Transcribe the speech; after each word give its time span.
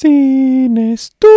Sin 0.00 0.78
estudios. 0.78 1.30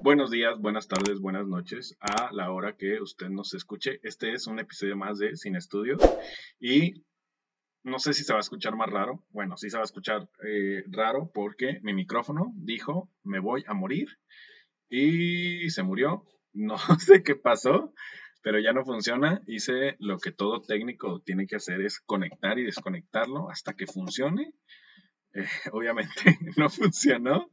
Buenos 0.00 0.30
días, 0.30 0.60
buenas 0.60 0.86
tardes, 0.86 1.18
buenas 1.18 1.48
noches 1.48 1.96
a 1.98 2.30
la 2.32 2.52
hora 2.52 2.76
que 2.76 3.00
usted 3.00 3.30
nos 3.30 3.52
escuche. 3.54 3.98
Este 4.04 4.32
es 4.32 4.46
un 4.46 4.60
episodio 4.60 4.96
más 4.96 5.18
de 5.18 5.34
Sin 5.34 5.56
Estudios 5.56 6.00
y 6.60 7.02
no 7.82 7.98
sé 7.98 8.12
si 8.12 8.22
se 8.22 8.32
va 8.32 8.38
a 8.38 8.42
escuchar 8.42 8.76
más 8.76 8.88
raro. 8.88 9.24
Bueno, 9.30 9.56
sí 9.56 9.70
se 9.70 9.76
va 9.76 9.82
a 9.82 9.86
escuchar 9.86 10.30
eh, 10.46 10.84
raro 10.86 11.32
porque 11.34 11.80
mi 11.82 11.94
micrófono 11.94 12.52
dijo 12.54 13.10
me 13.24 13.40
voy 13.40 13.64
a 13.66 13.74
morir 13.74 14.06
y 14.88 15.68
se 15.70 15.82
murió. 15.82 16.24
No 16.54 16.78
sé 16.78 17.22
qué 17.22 17.36
pasó, 17.36 17.92
pero 18.42 18.60
ya 18.60 18.72
no 18.72 18.84
funciona. 18.84 19.42
Hice 19.46 19.96
lo 19.98 20.18
que 20.18 20.32
todo 20.32 20.60
técnico 20.60 21.20
tiene 21.20 21.46
que 21.46 21.56
hacer 21.56 21.80
es 21.80 22.00
conectar 22.00 22.58
y 22.58 22.64
desconectarlo 22.64 23.50
hasta 23.50 23.74
que 23.74 23.86
funcione. 23.86 24.52
Eh, 25.34 25.44
obviamente 25.72 26.12
no 26.56 26.68
funcionó. 26.70 27.50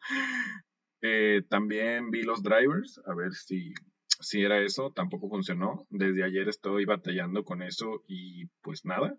Eh, 1.02 1.44
también 1.50 2.10
vi 2.10 2.24
los 2.24 2.42
drivers, 2.42 3.00
a 3.06 3.14
ver 3.14 3.34
si, 3.34 3.74
si 4.20 4.42
era 4.42 4.60
eso, 4.60 4.92
tampoco 4.92 5.30
funcionó. 5.30 5.86
Desde 5.90 6.24
ayer 6.24 6.48
estoy 6.48 6.86
batallando 6.86 7.44
con 7.44 7.62
eso 7.62 8.04
y 8.08 8.48
pues 8.62 8.86
nada, 8.86 9.16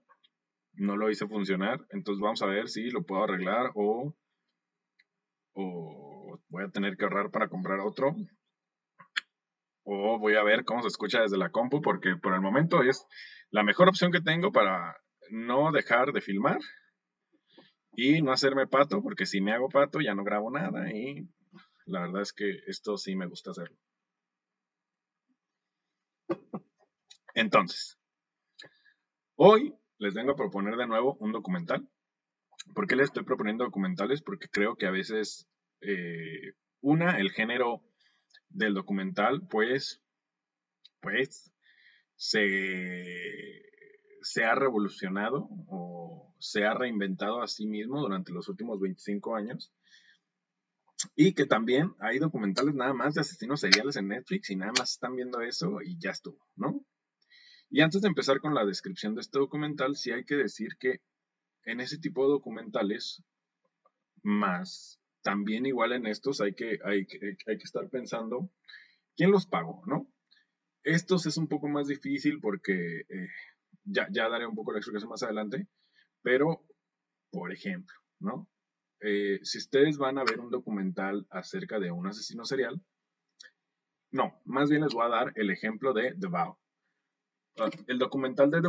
no 0.73 0.97
lo 0.97 1.11
hice 1.11 1.27
funcionar. 1.27 1.81
Entonces 1.91 2.21
vamos 2.21 2.43
a 2.43 2.47
ver 2.47 2.69
si 2.69 2.91
lo 2.91 3.05
puedo 3.05 3.25
arreglar 3.25 3.71
o, 3.75 4.15
o 5.55 6.41
voy 6.49 6.65
a 6.65 6.71
tener 6.71 6.97
que 6.97 7.05
ahorrar 7.05 7.31
para 7.31 7.49
comprar 7.49 7.81
otro 7.81 8.17
o 9.89 10.19
voy 10.19 10.35
a 10.35 10.43
ver 10.43 10.65
cómo 10.65 10.83
se 10.83 10.89
escucha 10.89 11.21
desde 11.21 11.39
la 11.39 11.51
compu, 11.51 11.81
porque 11.81 12.17
por 12.17 12.35
el 12.35 12.41
momento 12.41 12.83
es 12.83 13.07
la 13.51 13.63
mejor 13.63 13.89
opción 13.89 14.11
que 14.11 14.21
tengo 14.21 14.51
para 14.51 14.97
no 15.31 15.71
dejar 15.71 16.13
de 16.13 16.21
filmar 16.21 16.59
y 17.93 18.21
no 18.21 18.33
hacerme 18.33 18.67
pato, 18.67 19.01
porque 19.01 19.27
si 19.27 19.41
me 19.41 19.53
hago 19.53 19.69
pato 19.69 20.01
ya 20.01 20.15
no 20.15 20.25
grabo 20.25 20.51
nada 20.51 20.93
y 20.93 21.29
la 21.87 22.01
verdad 22.01 22.23
es 22.23 22.33
que 22.33 22.51
esto 22.67 22.99
sí 22.99 23.15
me 23.15 23.27
gusta 23.27 23.53
hacerlo. 23.53 23.77
Entonces, 27.35 27.97
hoy 29.37 29.73
les 29.99 30.15
vengo 30.15 30.33
a 30.33 30.37
proponer 30.37 30.75
de 30.75 30.89
nuevo 30.89 31.17
un 31.21 31.31
documental. 31.31 31.89
¿Por 32.75 32.89
qué 32.89 32.97
les 32.97 33.05
estoy 33.05 33.23
proponiendo 33.23 33.65
documentales? 33.65 34.21
Porque 34.21 34.49
creo 34.49 34.75
que 34.75 34.87
a 34.87 34.91
veces, 34.91 35.49
eh, 35.81 36.55
una, 36.81 37.19
el 37.19 37.31
género 37.31 37.83
del 38.49 38.75
documental, 38.75 39.47
pues, 39.49 40.03
pues, 41.01 41.53
se, 42.17 43.63
se 44.23 44.45
ha 44.45 44.55
revolucionado 44.55 45.49
o 45.69 46.35
se 46.39 46.65
ha 46.65 46.75
reinventado 46.75 47.43
a 47.43 47.49
sí 47.49 47.67
mismo 47.67 48.01
durante 48.01 48.33
los 48.33 48.49
últimos 48.49 48.81
25 48.81 49.37
años. 49.37 49.73
Y 51.15 51.35
que 51.35 51.45
también 51.45 51.95
hay 52.01 52.19
documentales 52.19 52.75
nada 52.75 52.95
más 52.95 53.15
de 53.15 53.21
asesinos 53.21 53.61
seriales 53.61 53.97
en 53.97 54.09
Netflix 54.09 54.51
y 54.51 54.57
nada 54.57 54.73
más 54.79 54.93
están 54.93 55.15
viendo 55.15 55.41
eso 55.43 55.83
y 55.83 55.99
ya 55.99 56.11
estuvo, 56.11 56.39
¿no? 56.57 56.85
Y 57.69 57.81
antes 57.83 58.01
de 58.01 58.09
empezar 58.09 58.41
con 58.41 58.55
la 58.55 58.65
descripción 58.65 59.15
de 59.15 59.21
este 59.21 59.39
documental, 59.39 59.97
sí 59.97 60.11
hay 60.11 60.25
que 60.25 60.37
decir 60.37 60.77
que 60.79 61.03
en 61.65 61.81
ese 61.81 61.99
tipo 61.99 62.23
de 62.25 62.31
documentales, 62.31 63.23
más 64.23 65.01
también 65.27 65.67
igual 65.67 65.91
en 65.91 66.07
estos 66.07 66.41
hay 66.41 66.55
que, 66.55 66.79
hay, 66.85 67.05
hay 67.49 67.59
que 67.59 67.65
estar 67.65 67.91
pensando 67.91 68.49
quién 69.17 69.33
los 69.33 69.45
pagó, 69.45 69.83
¿no? 69.85 70.07
Estos 70.85 71.27
es 71.27 71.37
un 71.37 71.49
poco 71.49 71.67
más 71.67 71.89
difícil 71.89 72.39
porque 72.41 73.01
eh, 73.09 73.29
ya, 73.83 74.07
ya, 74.13 74.29
daré 74.29 74.47
un 74.47 74.55
poco 74.55 74.71
la 74.71 74.79
explicación 74.79 75.11
más 75.11 75.25
adelante, 75.25 75.67
pero, 76.23 76.65
por 77.33 77.53
ejemplo, 77.53 77.97
¿no? 78.21 78.49
Eh, 79.01 79.41
si 79.43 79.59
ustedes 79.59 79.99
van 79.99 80.17
a 80.19 80.23
ver 80.23 80.39
un 80.39 80.49
documental 80.49 81.27
acerca 81.29 81.81
de 81.81 81.91
un 81.91 82.07
asesino 82.07 82.45
serial, 82.45 82.81
no, 84.13 84.41
más 84.45 84.71
bien 84.71 84.83
les 84.83 84.95
voy 84.95 85.07
a 85.07 85.09
dar 85.09 85.33
el 85.35 85.51
ejemplo 85.51 85.93
de 85.93 86.15
The. 86.21 86.29
Ah, 86.37 86.55
el 87.89 87.99
documental 87.99 88.53
de 88.53 88.63
The 88.63 88.69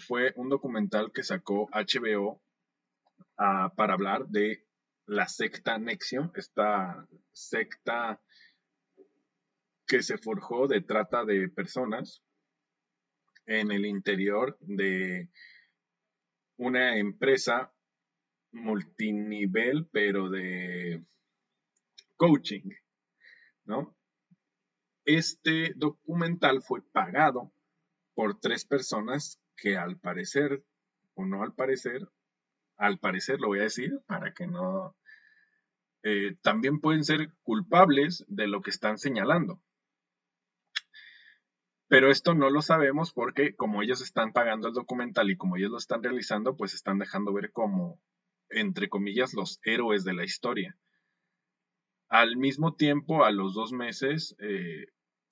fue 0.00 0.32
un 0.34 0.48
documental 0.48 1.12
que 1.12 1.22
sacó 1.22 1.68
HBO 1.70 2.42
ah, 3.38 3.72
para 3.76 3.94
hablar 3.94 4.26
de 4.26 4.65
la 5.06 5.28
secta 5.28 5.78
Nexion, 5.78 6.32
esta 6.34 7.06
secta 7.32 8.20
que 9.86 10.02
se 10.02 10.18
forjó 10.18 10.66
de 10.66 10.80
trata 10.80 11.24
de 11.24 11.48
personas 11.48 12.22
en 13.46 13.70
el 13.70 13.86
interior 13.86 14.56
de 14.60 15.30
una 16.56 16.98
empresa 16.98 17.72
multinivel, 18.50 19.86
pero 19.92 20.28
de 20.28 21.04
coaching, 22.16 22.70
¿no? 23.64 23.96
Este 25.04 25.72
documental 25.76 26.62
fue 26.62 26.82
pagado 26.82 27.52
por 28.14 28.40
tres 28.40 28.64
personas 28.64 29.40
que 29.56 29.76
al 29.76 29.98
parecer, 29.98 30.64
o 31.14 31.24
no 31.24 31.44
al 31.44 31.54
parecer, 31.54 32.08
al 32.76 32.98
parecer 32.98 33.40
lo 33.40 33.48
voy 33.48 33.60
a 33.60 33.64
decir 33.64 34.00
para 34.06 34.32
que 34.32 34.46
no, 34.46 34.96
eh, 36.02 36.36
también 36.42 36.80
pueden 36.80 37.04
ser 37.04 37.32
culpables 37.42 38.24
de 38.28 38.46
lo 38.46 38.62
que 38.62 38.70
están 38.70 38.98
señalando. 38.98 39.60
Pero 41.88 42.10
esto 42.10 42.34
no 42.34 42.50
lo 42.50 42.62
sabemos 42.62 43.12
porque 43.12 43.54
como 43.54 43.82
ellos 43.82 44.00
están 44.00 44.32
pagando 44.32 44.68
el 44.68 44.74
documental 44.74 45.30
y 45.30 45.36
como 45.36 45.56
ellos 45.56 45.70
lo 45.70 45.78
están 45.78 46.02
realizando, 46.02 46.56
pues 46.56 46.74
están 46.74 46.98
dejando 46.98 47.32
ver 47.32 47.52
como, 47.52 48.00
entre 48.50 48.88
comillas, 48.88 49.34
los 49.34 49.60
héroes 49.64 50.04
de 50.04 50.14
la 50.14 50.24
historia. 50.24 50.76
Al 52.08 52.36
mismo 52.36 52.74
tiempo, 52.74 53.24
a 53.24 53.30
los 53.30 53.54
dos 53.54 53.72
meses, 53.72 54.36
eh, 54.38 54.86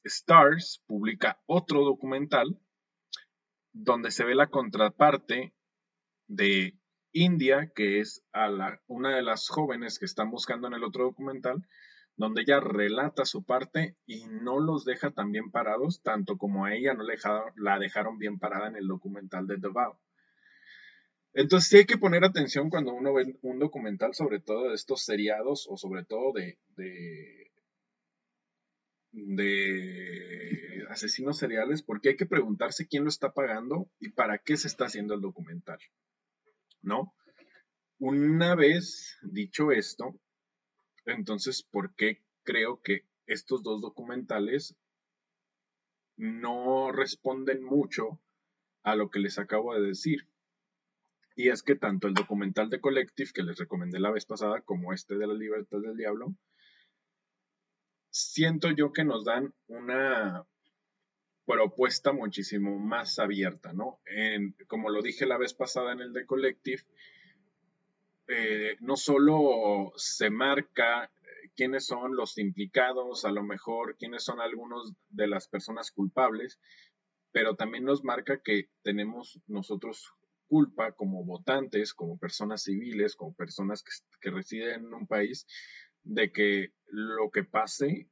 Stars 0.04 0.82
publica 0.86 1.40
otro 1.46 1.84
documental 1.84 2.58
donde 3.72 4.10
se 4.10 4.24
ve 4.24 4.34
la 4.34 4.48
contraparte 4.48 5.54
de 6.28 6.76
India, 7.14 7.70
que 7.74 8.00
es 8.00 8.22
una 8.86 9.16
de 9.16 9.22
las 9.22 9.48
jóvenes 9.48 9.98
que 9.98 10.04
están 10.04 10.30
buscando 10.30 10.66
en 10.66 10.74
el 10.74 10.84
otro 10.84 11.04
documental, 11.04 11.66
donde 12.16 12.42
ella 12.42 12.60
relata 12.60 13.24
su 13.24 13.44
parte 13.44 13.96
y 14.04 14.26
no 14.26 14.60
los 14.60 14.84
deja 14.84 15.12
tan 15.12 15.32
bien 15.32 15.50
parados, 15.50 16.02
tanto 16.02 16.36
como 16.36 16.64
a 16.64 16.74
ella 16.74 16.92
no 16.92 17.04
la 17.56 17.78
dejaron 17.78 18.18
bien 18.18 18.38
parada 18.38 18.68
en 18.68 18.76
el 18.76 18.86
documental 18.86 19.46
de 19.46 19.58
The. 19.58 19.68
Entonces 21.32 21.68
sí 21.68 21.76
hay 21.78 21.86
que 21.86 21.98
poner 21.98 22.24
atención 22.24 22.68
cuando 22.68 22.92
uno 22.92 23.14
ve 23.14 23.36
un 23.42 23.58
documental, 23.58 24.14
sobre 24.14 24.40
todo 24.40 24.68
de 24.68 24.74
estos 24.74 25.04
seriados 25.04 25.66
o 25.68 25.76
sobre 25.76 26.04
todo 26.04 26.32
de 26.32 27.50
asesinos 30.88 31.38
seriales, 31.38 31.82
porque 31.82 32.10
hay 32.10 32.16
que 32.16 32.26
preguntarse 32.26 32.86
quién 32.86 33.02
lo 33.04 33.08
está 33.08 33.32
pagando 33.32 33.88
y 33.98 34.10
para 34.10 34.38
qué 34.38 34.56
se 34.56 34.68
está 34.68 34.86
haciendo 34.86 35.14
el 35.14 35.20
documental. 35.20 35.78
¿No? 36.84 37.14
Una 37.98 38.54
vez 38.54 39.18
dicho 39.22 39.72
esto, 39.72 40.14
entonces, 41.06 41.62
¿por 41.62 41.94
qué 41.94 42.22
creo 42.44 42.80
que 42.82 43.06
estos 43.26 43.62
dos 43.62 43.80
documentales 43.80 44.76
no 46.16 46.92
responden 46.92 47.62
mucho 47.62 48.20
a 48.82 48.94
lo 48.96 49.10
que 49.10 49.18
les 49.18 49.38
acabo 49.38 49.74
de 49.74 49.88
decir? 49.88 50.28
Y 51.36 51.48
es 51.48 51.62
que 51.62 51.74
tanto 51.74 52.06
el 52.06 52.14
documental 52.14 52.70
de 52.70 52.80
Collective, 52.80 53.32
que 53.32 53.42
les 53.42 53.58
recomendé 53.58 53.98
la 53.98 54.12
vez 54.12 54.24
pasada, 54.24 54.60
como 54.60 54.92
este 54.92 55.16
de 55.16 55.26
la 55.26 55.34
libertad 55.34 55.78
del 55.80 55.96
diablo, 55.96 56.34
siento 58.10 58.70
yo 58.70 58.92
que 58.92 59.04
nos 59.04 59.24
dan 59.24 59.52
una 59.66 60.46
propuesta 61.46 62.12
muchísimo 62.12 62.78
más 62.78 63.18
abierta, 63.18 63.72
¿no? 63.72 64.00
como 64.66 64.90
lo 64.90 65.02
dije 65.02 65.26
la 65.26 65.38
vez 65.38 65.54
pasada 65.54 65.92
en 65.92 66.00
el 66.00 66.12
de 66.12 66.26
Collective, 66.26 66.82
eh, 68.26 68.76
no 68.80 68.96
solo 68.96 69.92
se 69.96 70.30
marca 70.30 71.04
eh, 71.04 71.50
quiénes 71.54 71.86
son 71.86 72.16
los 72.16 72.38
implicados, 72.38 73.26
a 73.26 73.30
lo 73.30 73.42
mejor 73.42 73.96
quiénes 73.98 74.24
son 74.24 74.40
algunos 74.40 74.94
de 75.10 75.26
las 75.26 75.46
personas 75.46 75.90
culpables, 75.90 76.58
pero 77.32 77.54
también 77.54 77.84
nos 77.84 78.02
marca 78.02 78.40
que 78.40 78.70
tenemos 78.82 79.40
nosotros 79.46 80.14
culpa 80.48 80.92
como 80.92 81.24
votantes, 81.24 81.92
como 81.92 82.18
personas 82.18 82.62
civiles, 82.62 83.14
como 83.14 83.34
personas 83.34 83.82
que, 83.82 83.92
que 84.20 84.30
residen 84.30 84.86
en 84.86 84.94
un 84.94 85.06
país, 85.06 85.46
de 86.02 86.32
que 86.32 86.72
lo 86.86 87.30
que 87.30 87.44
pase 87.44 88.08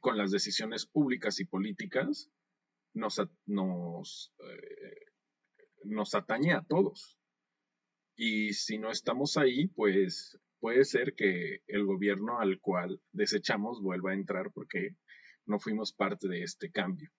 con 0.00 0.16
las 0.16 0.30
decisiones 0.30 0.86
públicas 0.86 1.40
y 1.40 1.44
políticas 1.44 2.30
nos, 2.94 3.20
nos, 3.46 4.34
eh, 4.38 5.06
nos 5.84 6.14
atañe 6.14 6.52
a 6.52 6.62
todos. 6.62 7.18
Y 8.16 8.52
si 8.52 8.78
no 8.78 8.90
estamos 8.90 9.36
ahí, 9.36 9.68
pues 9.68 10.38
puede 10.60 10.84
ser 10.84 11.14
que 11.14 11.62
el 11.66 11.84
gobierno 11.84 12.40
al 12.40 12.60
cual 12.60 13.00
desechamos 13.12 13.82
vuelva 13.82 14.10
a 14.10 14.14
entrar 14.14 14.52
porque 14.52 14.96
no 15.46 15.58
fuimos 15.58 15.92
parte 15.92 16.28
de 16.28 16.42
este 16.42 16.70
cambio. 16.70 17.10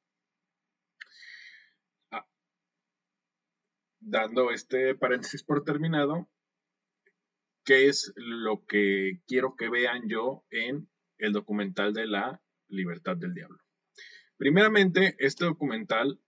dando 4.06 4.52
este 4.52 4.96
paréntesis 4.96 5.44
por 5.44 5.64
terminado, 5.64 6.30
¿qué 7.64 7.88
es 7.88 8.14
lo 8.16 8.66
que 8.66 9.22
quiero 9.28 9.56
que 9.56 9.70
vean 9.70 10.08
yo 10.08 10.44
en 10.50 10.90
el 11.18 11.32
documental 11.32 11.94
de 11.94 12.08
la 12.08 12.42
libertad 12.68 13.18
del 13.18 13.34
diablo? 13.34 13.60
Primeramente, 14.38 15.16
este 15.20 15.46
documental 15.46 16.20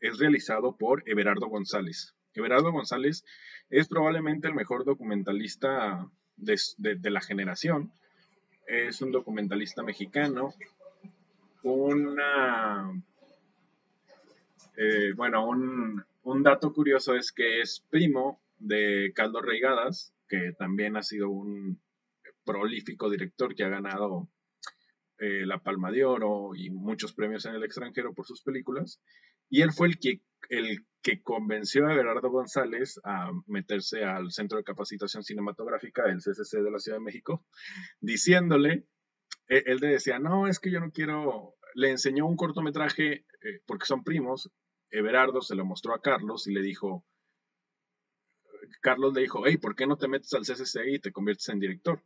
es 0.00 0.18
realizado 0.18 0.76
por 0.76 1.02
Everardo 1.06 1.48
González. 1.48 2.14
Everardo 2.34 2.72
González 2.72 3.24
es 3.70 3.88
probablemente 3.88 4.48
el 4.48 4.54
mejor 4.54 4.84
documentalista 4.84 6.08
de, 6.36 7.10
la 7.10 7.20
generación. 7.20 7.92
Es 8.66 9.00
un 9.00 9.12
documentalista 9.12 9.82
mexicano. 9.82 10.54
Una, 11.62 13.02
eh, 14.76 15.12
bueno, 15.16 15.48
un, 15.48 16.04
un, 16.22 16.42
dato 16.42 16.72
curioso 16.72 17.14
es 17.14 17.32
que 17.32 17.60
es 17.60 17.82
primo 17.90 18.40
de 18.58 19.12
Caldo 19.14 19.40
Reigadas, 19.40 20.12
que 20.28 20.52
también 20.52 20.96
ha 20.96 21.02
sido 21.02 21.30
un 21.30 21.80
prolífico 22.44 23.08
director 23.08 23.54
que 23.54 23.64
ha 23.64 23.68
ganado 23.68 24.28
eh, 25.18 25.46
la 25.46 25.58
Palma 25.58 25.90
de 25.90 26.04
Oro 26.04 26.54
y 26.54 26.70
muchos 26.70 27.14
premios 27.14 27.46
en 27.46 27.54
el 27.54 27.64
extranjero 27.64 28.14
por 28.14 28.26
sus 28.26 28.42
películas. 28.42 29.00
Y 29.48 29.62
él 29.62 29.72
fue 29.72 29.88
el 29.88 29.98
que, 29.98 30.22
el 30.48 30.86
que 31.02 31.22
convenció 31.22 31.86
a 31.86 31.94
Gerardo 31.94 32.30
González 32.30 33.00
a 33.04 33.30
meterse 33.46 34.04
al 34.04 34.32
Centro 34.32 34.58
de 34.58 34.64
Capacitación 34.64 35.22
Cinematográfica 35.22 36.04
del 36.06 36.18
CCC 36.18 36.62
de 36.62 36.70
la 36.70 36.78
Ciudad 36.78 36.98
de 36.98 37.04
México, 37.04 37.44
diciéndole, 38.00 38.86
e, 39.48 39.62
él 39.66 39.78
le 39.80 39.88
decía, 39.88 40.18
no, 40.18 40.48
es 40.48 40.58
que 40.58 40.70
yo 40.70 40.80
no 40.80 40.90
quiero, 40.90 41.54
le 41.74 41.90
enseñó 41.90 42.26
un 42.26 42.36
cortometraje, 42.36 43.12
eh, 43.12 43.60
porque 43.66 43.86
son 43.86 44.02
primos, 44.02 44.50
Everardo 44.90 45.42
se 45.42 45.54
lo 45.54 45.64
mostró 45.64 45.94
a 45.94 46.00
Carlos 46.00 46.46
y 46.46 46.54
le 46.54 46.62
dijo, 46.62 47.04
Carlos 48.80 49.14
le 49.14 49.22
dijo, 49.22 49.42
hey, 49.46 49.58
¿por 49.58 49.76
qué 49.76 49.86
no 49.86 49.96
te 49.96 50.08
metes 50.08 50.32
al 50.34 50.42
CCC 50.44 50.86
y 50.86 50.98
te 50.98 51.12
conviertes 51.12 51.48
en 51.48 51.60
director? 51.60 52.02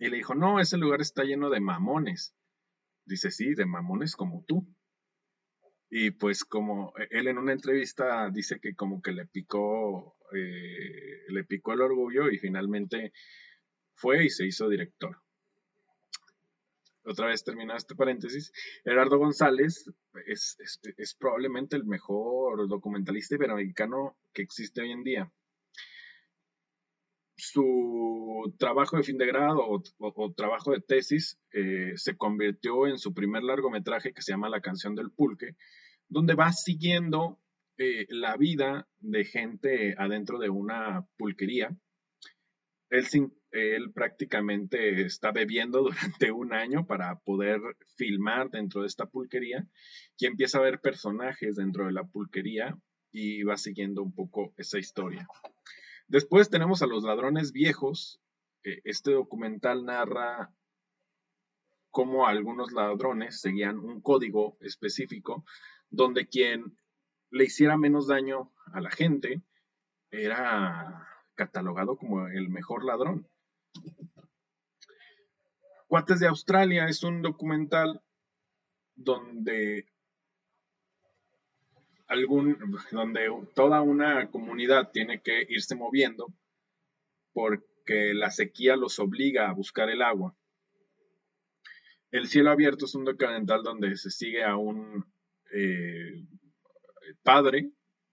Y 0.00 0.08
le 0.08 0.16
dijo, 0.16 0.34
no, 0.34 0.58
ese 0.58 0.78
lugar 0.78 1.02
está 1.02 1.24
lleno 1.24 1.50
de 1.50 1.60
mamones. 1.60 2.34
Dice, 3.04 3.30
sí, 3.30 3.54
de 3.54 3.66
mamones 3.66 4.16
como 4.16 4.44
tú. 4.48 4.66
Y 5.90 6.12
pues 6.12 6.44
como 6.44 6.94
e, 6.96 7.06
él 7.10 7.28
en 7.28 7.36
una 7.36 7.52
entrevista 7.52 8.30
dice 8.30 8.60
que 8.60 8.74
como 8.74 9.02
que 9.02 9.12
le 9.12 9.26
picó, 9.26 10.16
eh, 10.34 11.26
le 11.28 11.44
picó 11.44 11.74
el 11.74 11.82
orgullo 11.82 12.30
y 12.30 12.38
finalmente 12.38 13.12
fue 13.94 14.24
y 14.24 14.30
se 14.30 14.46
hizo 14.46 14.70
director. 14.70 15.20
Otra 17.04 17.26
vez 17.26 17.44
terminado 17.44 17.76
este 17.76 17.94
paréntesis, 17.94 18.52
Gerardo 18.84 19.18
González 19.18 19.84
es, 20.26 20.56
es 20.96 21.14
probablemente 21.14 21.76
el 21.76 21.84
mejor 21.84 22.68
documentalista 22.68 23.34
iberoamericano 23.34 24.16
que 24.32 24.42
existe 24.42 24.80
hoy 24.80 24.92
en 24.92 25.02
día 25.02 25.32
su 27.40 28.54
trabajo 28.58 28.96
de 28.96 29.02
fin 29.02 29.18
de 29.18 29.26
grado 29.26 29.60
o, 29.66 30.32
trabajo 30.34 30.72
de 30.72 30.80
tesis 30.80 31.38
eh, 31.52 31.92
se 31.96 32.16
convirtió 32.16 32.86
en 32.86 32.98
su 32.98 33.14
primer 33.14 33.42
largometraje 33.42 34.12
que 34.12 34.22
se 34.22 34.32
llama 34.32 34.48
La 34.48 34.60
canción 34.60 34.94
del 34.94 35.10
pulque, 35.10 35.56
donde 36.08 36.34
va 36.34 36.52
siguiendo 36.52 37.40
eh, 37.78 38.06
la 38.10 38.36
vida 38.36 38.88
de 38.98 39.24
gente 39.24 39.94
adentro 39.96 40.38
de 40.38 40.50
una 40.50 41.06
pulquería. 41.16 41.74
Él, 42.90 43.06
él 43.52 43.92
prácticamente 43.92 45.02
está 45.02 45.32
bebiendo 45.32 45.82
durante 45.82 46.30
un 46.30 46.52
año 46.52 46.86
para 46.86 47.18
poder 47.20 47.60
filmar 47.96 48.50
dentro 48.50 48.82
de 48.82 48.88
esta 48.88 49.06
pulquería 49.06 49.66
y 50.18 50.26
empieza 50.26 50.58
a 50.58 50.62
ver 50.62 50.80
personajes 50.80 51.56
dentro 51.56 51.86
de 51.86 51.92
la 51.92 52.04
pulquería 52.04 52.76
y 53.12 53.42
va 53.42 53.56
siguiendo 53.56 54.02
un 54.02 54.14
poco 54.14 54.52
esa 54.56 54.78
historia. 54.78 55.26
Después 56.10 56.50
tenemos 56.50 56.82
a 56.82 56.88
los 56.88 57.04
ladrones 57.04 57.52
viejos. 57.52 58.20
Este 58.64 59.12
documental 59.12 59.84
narra 59.84 60.52
cómo 61.92 62.26
algunos 62.26 62.72
ladrones 62.72 63.40
seguían 63.40 63.78
un 63.78 64.00
código 64.00 64.56
específico 64.60 65.44
donde 65.88 66.26
quien 66.26 66.76
le 67.30 67.44
hiciera 67.44 67.76
menos 67.76 68.08
daño 68.08 68.52
a 68.72 68.80
la 68.80 68.90
gente 68.90 69.40
era 70.10 71.08
catalogado 71.36 71.96
como 71.96 72.26
el 72.26 72.48
mejor 72.48 72.84
ladrón. 72.84 73.28
Cuates 75.86 76.18
de 76.18 76.26
Australia 76.26 76.86
es 76.86 77.04
un 77.04 77.22
documental 77.22 78.02
donde 78.96 79.86
algún, 82.10 82.58
donde 82.90 83.28
toda 83.54 83.80
una 83.82 84.30
comunidad 84.30 84.90
tiene 84.92 85.22
que 85.22 85.46
irse 85.48 85.76
moviendo 85.76 86.26
porque 87.32 88.12
la 88.14 88.30
sequía 88.30 88.76
los 88.76 88.98
obliga 88.98 89.48
a 89.48 89.54
buscar 89.54 89.88
el 89.88 90.02
agua. 90.02 90.36
El 92.10 92.26
cielo 92.26 92.50
abierto 92.50 92.86
es 92.86 92.94
un 92.96 93.04
documental 93.04 93.62
donde 93.62 93.96
se 93.96 94.10
sigue 94.10 94.42
a 94.42 94.56
un 94.56 95.04
eh, 95.54 96.26
padre, 97.22 97.70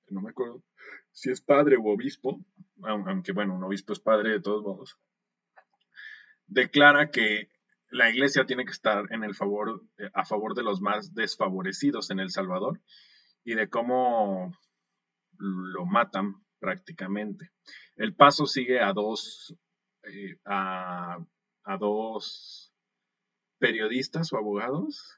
no 0.10 0.22
me 0.22 0.30
acuerdo 0.30 0.64
si 1.12 1.32
es 1.32 1.42
padre 1.42 1.78
u 1.78 1.90
obispo, 1.90 2.40
aunque 2.84 3.32
bueno, 3.32 3.56
un 3.56 3.64
obispo 3.64 3.94
es 3.94 4.00
padre 4.00 4.30
de 4.30 4.40
todos 4.40 4.62
modos, 4.62 5.00
declara 6.46 7.10
que 7.10 7.50
la 7.90 8.12
iglesia 8.12 8.46
tiene 8.46 8.66
que 8.66 8.72
estar 8.72 9.12
en 9.12 9.24
el 9.24 9.34
favor, 9.34 9.82
a 10.14 10.26
favor 10.26 10.54
de 10.54 10.62
los 10.62 10.80
más 10.80 11.16
desfavorecidos 11.16 12.12
en 12.12 12.20
El 12.20 12.30
Salvador 12.30 12.80
y 13.48 13.56
de 13.56 13.70
cómo 13.70 14.54
lo 15.38 15.86
matan 15.86 16.36
prácticamente. 16.60 17.50
El 17.96 18.14
paso 18.14 18.46
sigue 18.46 18.82
a 18.82 18.92
dos, 18.92 19.56
eh, 20.04 20.38
a, 20.44 21.18
dos 21.80 22.74
periodistas 23.58 24.34
o 24.34 24.38
abogados. 24.38 25.18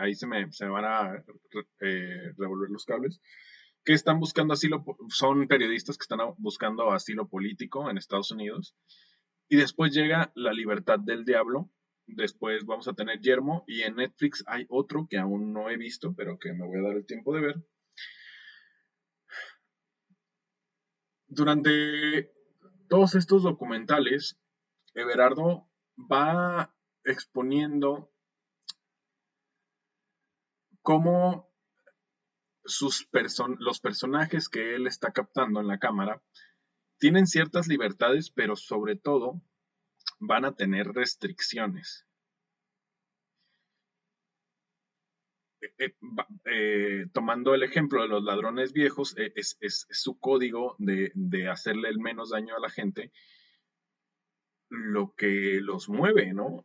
ahí 0.00 0.14
se 0.14 0.26
me, 0.26 0.50
se 0.52 0.64
van 0.64 0.86
a 0.86 1.22
eh, 1.80 2.32
revolver 2.38 2.70
los 2.70 2.86
cables. 2.86 3.20
Que 3.84 3.92
están 3.92 4.18
buscando 4.18 4.54
asilo, 4.54 4.82
son 5.10 5.48
periodistas 5.48 5.98
que 5.98 6.04
están 6.04 6.20
buscando 6.38 6.92
asilo 6.92 7.28
político 7.28 7.90
en 7.90 7.98
Estados 7.98 8.30
Unidos. 8.30 8.74
Y 9.50 9.56
después 9.56 9.92
llega 9.92 10.32
La 10.34 10.54
Libertad 10.54 10.98
del 10.98 11.26
Diablo, 11.26 11.68
Después 12.14 12.64
vamos 12.64 12.88
a 12.88 12.92
tener 12.92 13.20
Yermo 13.20 13.64
y 13.66 13.82
en 13.82 13.96
Netflix 13.96 14.44
hay 14.46 14.66
otro 14.68 15.06
que 15.08 15.18
aún 15.18 15.52
no 15.52 15.70
he 15.70 15.76
visto, 15.76 16.14
pero 16.14 16.38
que 16.38 16.52
me 16.52 16.66
voy 16.66 16.78
a 16.78 16.88
dar 16.88 16.96
el 16.96 17.06
tiempo 17.06 17.34
de 17.34 17.40
ver. 17.40 17.56
Durante 21.26 22.30
todos 22.88 23.14
estos 23.14 23.42
documentales, 23.42 24.38
Everardo 24.94 25.70
va 25.96 26.74
exponiendo 27.04 28.12
cómo 30.82 31.50
sus 32.64 33.08
los 33.58 33.80
personajes 33.80 34.48
que 34.48 34.74
él 34.74 34.86
está 34.86 35.12
captando 35.12 35.60
en 35.60 35.68
la 35.68 35.78
cámara 35.78 36.22
tienen 36.98 37.26
ciertas 37.26 37.66
libertades, 37.66 38.30
pero 38.30 38.54
sobre 38.54 38.96
todo 38.96 39.42
van 40.22 40.44
a 40.44 40.54
tener 40.54 40.86
restricciones. 40.86 42.06
Eh, 45.60 45.72
eh, 45.78 45.94
eh, 46.44 47.06
tomando 47.12 47.54
el 47.54 47.62
ejemplo 47.64 48.02
de 48.02 48.08
los 48.08 48.22
ladrones 48.22 48.72
viejos, 48.72 49.14
es, 49.16 49.58
su 49.90 50.18
código 50.18 50.76
de, 50.78 51.12
hacerle 51.48 51.88
el 51.88 51.98
menos 51.98 52.30
daño 52.30 52.56
a 52.56 52.60
la 52.60 52.70
gente 52.70 53.12
lo 54.68 55.12
que 55.14 55.60
los 55.60 55.88
mueve, 55.90 56.32
¿no? 56.32 56.64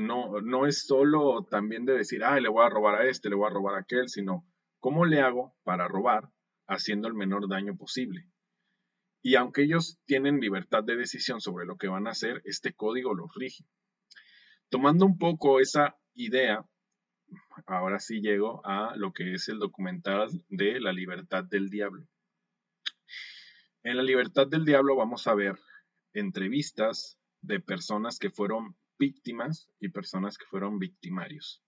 ¿no? 0.00 0.40
No 0.42 0.66
es 0.66 0.86
solo 0.86 1.44
también 1.50 1.86
de 1.86 1.94
decir, 1.94 2.22
ah, 2.22 2.38
le 2.38 2.48
voy 2.48 2.64
a 2.64 2.68
robar 2.68 3.00
a 3.00 3.08
este, 3.08 3.28
le 3.28 3.34
voy 3.34 3.48
a 3.48 3.54
robar 3.54 3.74
a 3.74 3.80
aquel, 3.80 4.08
sino 4.08 4.46
cómo 4.78 5.06
le 5.06 5.20
hago 5.20 5.56
para 5.64 5.88
robar 5.88 6.30
haciendo 6.68 7.08
el 7.08 7.14
menor 7.14 7.48
daño 7.48 7.76
posible. 7.76 8.28
Y 9.22 9.34
aunque 9.34 9.62
ellos 9.62 9.98
tienen 10.06 10.40
libertad 10.40 10.84
de 10.84 10.96
decisión 10.96 11.40
sobre 11.40 11.66
lo 11.66 11.76
que 11.76 11.88
van 11.88 12.06
a 12.06 12.10
hacer, 12.10 12.40
este 12.44 12.72
código 12.72 13.14
los 13.14 13.34
rige. 13.34 13.64
Tomando 14.68 15.06
un 15.06 15.18
poco 15.18 15.60
esa 15.60 15.96
idea, 16.14 16.64
ahora 17.66 17.98
sí 17.98 18.20
llego 18.20 18.64
a 18.64 18.94
lo 18.96 19.12
que 19.12 19.34
es 19.34 19.48
el 19.48 19.58
documental 19.58 20.44
de 20.48 20.80
la 20.80 20.92
libertad 20.92 21.44
del 21.44 21.68
diablo. 21.68 22.06
En 23.82 23.96
la 23.96 24.02
libertad 24.02 24.46
del 24.46 24.64
diablo 24.64 24.96
vamos 24.96 25.26
a 25.26 25.34
ver 25.34 25.58
entrevistas 26.12 27.18
de 27.40 27.60
personas 27.60 28.18
que 28.18 28.30
fueron 28.30 28.76
víctimas 28.98 29.70
y 29.80 29.88
personas 29.88 30.36
que 30.36 30.46
fueron 30.46 30.78
victimarios. 30.78 31.62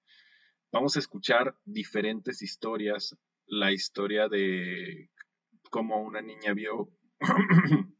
Vamos 0.73 0.97
a 0.97 0.99
escuchar 0.99 1.57
diferentes 1.64 2.42
historias, 2.42 3.16
la 3.47 3.73
historia 3.73 4.28
de 4.28 5.11
cómo 5.71 6.02
una 6.02 6.21
niña 6.21 6.52
vio 6.52 6.90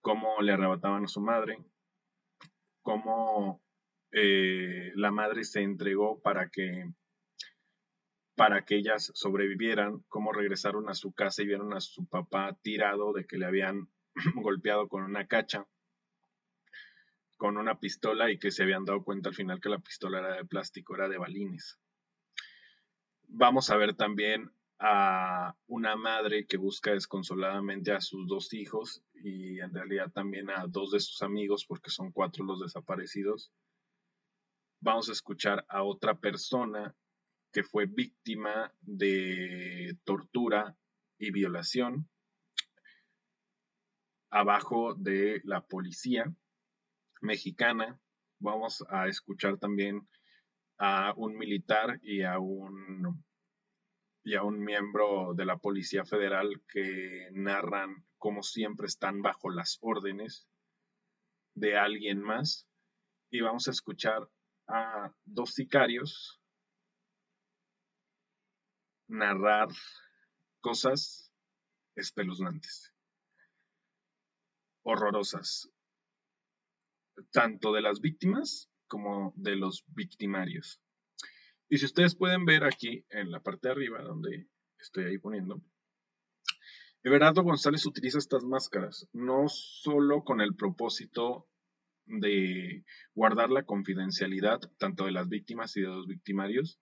cómo 0.00 0.40
le 0.40 0.52
arrebataban 0.52 1.04
a 1.04 1.08
su 1.08 1.20
madre, 1.20 1.58
cómo 2.82 3.62
eh, 4.12 4.92
la 4.94 5.10
madre 5.10 5.44
se 5.44 5.62
entregó 5.62 6.20
para 6.20 6.48
que 6.48 6.90
para 8.36 8.66
que 8.66 8.76
ellas 8.76 9.10
sobrevivieran, 9.14 10.04
cómo 10.08 10.30
regresaron 10.30 10.90
a 10.90 10.94
su 10.94 11.12
casa 11.12 11.42
y 11.42 11.46
vieron 11.46 11.72
a 11.72 11.80
su 11.80 12.06
papá 12.06 12.56
tirado 12.62 13.14
de 13.14 13.26
que 13.26 13.38
le 13.38 13.46
habían 13.46 13.88
golpeado 14.34 14.88
con 14.88 15.02
una 15.02 15.26
cacha, 15.26 15.66
con 17.38 17.56
una 17.56 17.80
pistola 17.80 18.30
y 18.30 18.38
que 18.38 18.50
se 18.50 18.62
habían 18.62 18.84
dado 18.84 19.02
cuenta 19.02 19.30
al 19.30 19.34
final 19.34 19.60
que 19.60 19.70
la 19.70 19.78
pistola 19.78 20.18
era 20.18 20.36
de 20.36 20.44
plástico, 20.44 20.94
era 20.94 21.08
de 21.08 21.18
balines. 21.18 21.78
Vamos 23.22 23.70
a 23.70 23.76
ver 23.76 23.94
también 23.94 24.52
a 24.78 25.56
una 25.68 25.96
madre 25.96 26.46
que 26.46 26.56
busca 26.56 26.92
desconsoladamente 26.92 27.92
a 27.92 28.00
sus 28.00 28.26
dos 28.26 28.52
hijos 28.52 29.02
y 29.14 29.58
en 29.60 29.72
realidad 29.72 30.10
también 30.12 30.50
a 30.50 30.66
dos 30.68 30.90
de 30.90 31.00
sus 31.00 31.22
amigos 31.22 31.64
porque 31.66 31.90
son 31.90 32.12
cuatro 32.12 32.44
los 32.44 32.60
desaparecidos. 32.60 33.52
Vamos 34.80 35.08
a 35.08 35.12
escuchar 35.12 35.64
a 35.68 35.82
otra 35.82 36.18
persona 36.18 36.94
que 37.52 37.62
fue 37.62 37.86
víctima 37.86 38.72
de 38.80 39.96
tortura 40.04 40.76
y 41.18 41.30
violación 41.30 42.08
abajo 44.30 44.94
de 44.94 45.40
la 45.44 45.62
policía 45.62 46.30
mexicana. 47.22 47.98
Vamos 48.38 48.84
a 48.90 49.08
escuchar 49.08 49.56
también 49.56 50.06
a 50.78 51.14
un 51.16 51.38
militar 51.38 51.98
y 52.02 52.22
a 52.22 52.38
un 52.38 53.24
y 54.26 54.34
a 54.34 54.42
un 54.42 54.58
miembro 54.58 55.34
de 55.34 55.44
la 55.44 55.56
Policía 55.56 56.04
Federal 56.04 56.60
que 56.68 57.28
narran 57.30 58.04
cómo 58.18 58.42
siempre 58.42 58.88
están 58.88 59.22
bajo 59.22 59.50
las 59.50 59.78
órdenes 59.80 60.48
de 61.54 61.76
alguien 61.76 62.22
más. 62.22 62.68
Y 63.30 63.40
vamos 63.42 63.68
a 63.68 63.70
escuchar 63.70 64.28
a 64.66 65.14
dos 65.24 65.54
sicarios 65.54 66.40
narrar 69.06 69.68
cosas 70.60 71.32
espeluznantes, 71.94 72.92
horrorosas, 74.82 75.70
tanto 77.30 77.72
de 77.72 77.82
las 77.82 78.00
víctimas 78.00 78.68
como 78.88 79.32
de 79.36 79.54
los 79.54 79.84
victimarios. 79.86 80.80
Y 81.68 81.78
si 81.78 81.86
ustedes 81.86 82.14
pueden 82.14 82.44
ver 82.44 82.64
aquí 82.64 83.04
en 83.10 83.30
la 83.30 83.40
parte 83.40 83.68
de 83.68 83.72
arriba, 83.72 84.02
donde 84.02 84.46
estoy 84.78 85.04
ahí 85.04 85.18
poniendo, 85.18 85.60
Everardo 87.02 87.42
González 87.42 87.86
utiliza 87.86 88.18
estas 88.18 88.44
máscaras 88.44 89.08
no 89.12 89.48
solo 89.48 90.22
con 90.24 90.40
el 90.40 90.54
propósito 90.54 91.48
de 92.04 92.84
guardar 93.14 93.50
la 93.50 93.64
confidencialidad 93.64 94.60
tanto 94.78 95.04
de 95.04 95.12
las 95.12 95.28
víctimas 95.28 95.76
y 95.76 95.82
de 95.82 95.88
los 95.88 96.06
victimarios, 96.06 96.80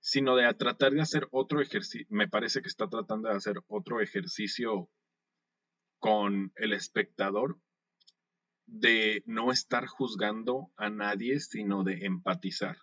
sino 0.00 0.36
de 0.36 0.52
tratar 0.54 0.92
de 0.92 1.00
hacer 1.00 1.28
otro 1.30 1.60
ejercicio, 1.60 2.06
me 2.10 2.28
parece 2.28 2.60
que 2.60 2.68
está 2.68 2.88
tratando 2.88 3.28
de 3.28 3.36
hacer 3.36 3.60
otro 3.66 4.00
ejercicio 4.00 4.88
con 5.98 6.52
el 6.56 6.72
espectador 6.72 7.58
de 8.66 9.22
no 9.26 9.52
estar 9.52 9.86
juzgando 9.86 10.72
a 10.76 10.90
nadie, 10.90 11.38
sino 11.40 11.84
de 11.84 12.04
empatizar 12.04 12.76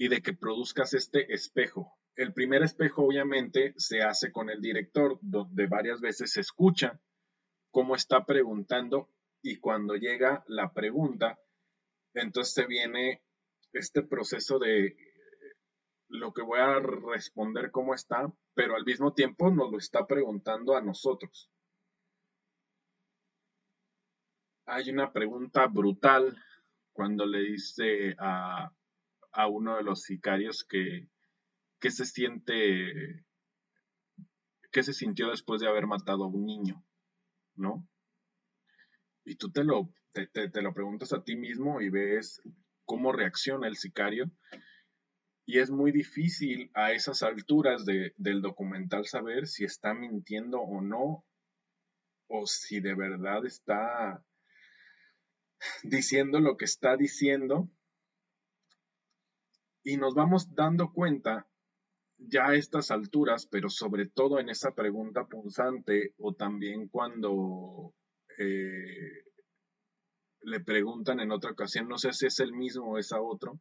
y 0.00 0.08
de 0.08 0.22
que 0.22 0.32
produzcas 0.32 0.94
este 0.94 1.30
espejo. 1.34 1.92
El 2.16 2.32
primer 2.32 2.62
espejo 2.62 3.04
obviamente 3.04 3.74
se 3.76 4.00
hace 4.00 4.32
con 4.32 4.48
el 4.48 4.62
director, 4.62 5.18
donde 5.20 5.66
varias 5.66 6.00
veces 6.00 6.32
se 6.32 6.40
escucha 6.40 6.98
cómo 7.70 7.94
está 7.94 8.24
preguntando 8.24 9.10
y 9.42 9.58
cuando 9.58 9.96
llega 9.96 10.42
la 10.48 10.72
pregunta, 10.72 11.38
entonces 12.14 12.54
se 12.54 12.66
viene 12.66 13.22
este 13.74 14.02
proceso 14.02 14.58
de 14.58 14.96
lo 16.08 16.32
que 16.32 16.40
voy 16.40 16.60
a 16.60 16.80
responder 16.80 17.70
cómo 17.70 17.92
está, 17.92 18.32
pero 18.54 18.76
al 18.76 18.86
mismo 18.86 19.12
tiempo 19.12 19.50
nos 19.50 19.70
lo 19.70 19.76
está 19.76 20.06
preguntando 20.06 20.76
a 20.76 20.80
nosotros. 20.80 21.50
Hay 24.64 24.88
una 24.88 25.12
pregunta 25.12 25.66
brutal 25.66 26.42
cuando 26.94 27.26
le 27.26 27.40
dice 27.40 28.16
a 28.18 28.72
a 29.32 29.46
uno 29.48 29.76
de 29.76 29.82
los 29.82 30.02
sicarios 30.02 30.64
que, 30.64 31.08
que 31.80 31.90
se 31.90 32.04
siente, 32.04 33.24
que 34.70 34.82
se 34.82 34.92
sintió 34.92 35.30
después 35.30 35.60
de 35.60 35.68
haber 35.68 35.86
matado 35.86 36.24
a 36.24 36.28
un 36.28 36.44
niño, 36.44 36.84
¿no? 37.54 37.88
Y 39.24 39.36
tú 39.36 39.50
te 39.50 39.64
lo, 39.64 39.92
te, 40.12 40.62
lo 40.62 40.74
preguntas 40.74 41.12
a 41.12 41.22
ti 41.22 41.36
mismo 41.36 41.80
y 41.80 41.90
ves 41.90 42.42
cómo 42.84 43.12
reacciona 43.12 43.68
el 43.68 43.76
sicario. 43.76 44.30
Y 45.46 45.58
es 45.58 45.70
muy 45.70 45.90
difícil 45.90 46.70
a 46.74 46.92
esas 46.92 47.22
alturas 47.22 47.84
del 47.84 48.42
documental 48.42 49.06
saber 49.06 49.46
si 49.46 49.64
está 49.64 49.94
mintiendo 49.94 50.60
o 50.60 50.80
no, 50.80 51.24
o 52.28 52.46
si 52.46 52.80
de 52.80 52.94
verdad 52.94 53.44
está 53.44 54.24
diciendo 55.82 56.40
lo 56.40 56.56
que 56.56 56.66
está 56.66 56.96
diciendo 56.96 57.68
y 59.82 59.96
nos 59.96 60.14
vamos 60.14 60.54
dando 60.54 60.92
cuenta 60.92 61.46
ya 62.18 62.48
a 62.48 62.54
estas 62.54 62.90
alturas, 62.90 63.46
pero 63.46 63.70
sobre 63.70 64.06
todo 64.06 64.38
en 64.38 64.50
esa 64.50 64.74
pregunta 64.74 65.26
punzante 65.26 66.14
o 66.18 66.34
también 66.34 66.88
cuando 66.88 67.94
eh, 68.38 69.24
le 70.42 70.60
preguntan 70.60 71.20
en 71.20 71.32
otra 71.32 71.52
ocasión, 71.52 71.88
no 71.88 71.98
sé 71.98 72.12
si 72.12 72.26
es 72.26 72.40
el 72.40 72.52
mismo 72.52 72.92
o 72.92 72.98
es 72.98 73.12
a 73.12 73.20
otro, 73.20 73.58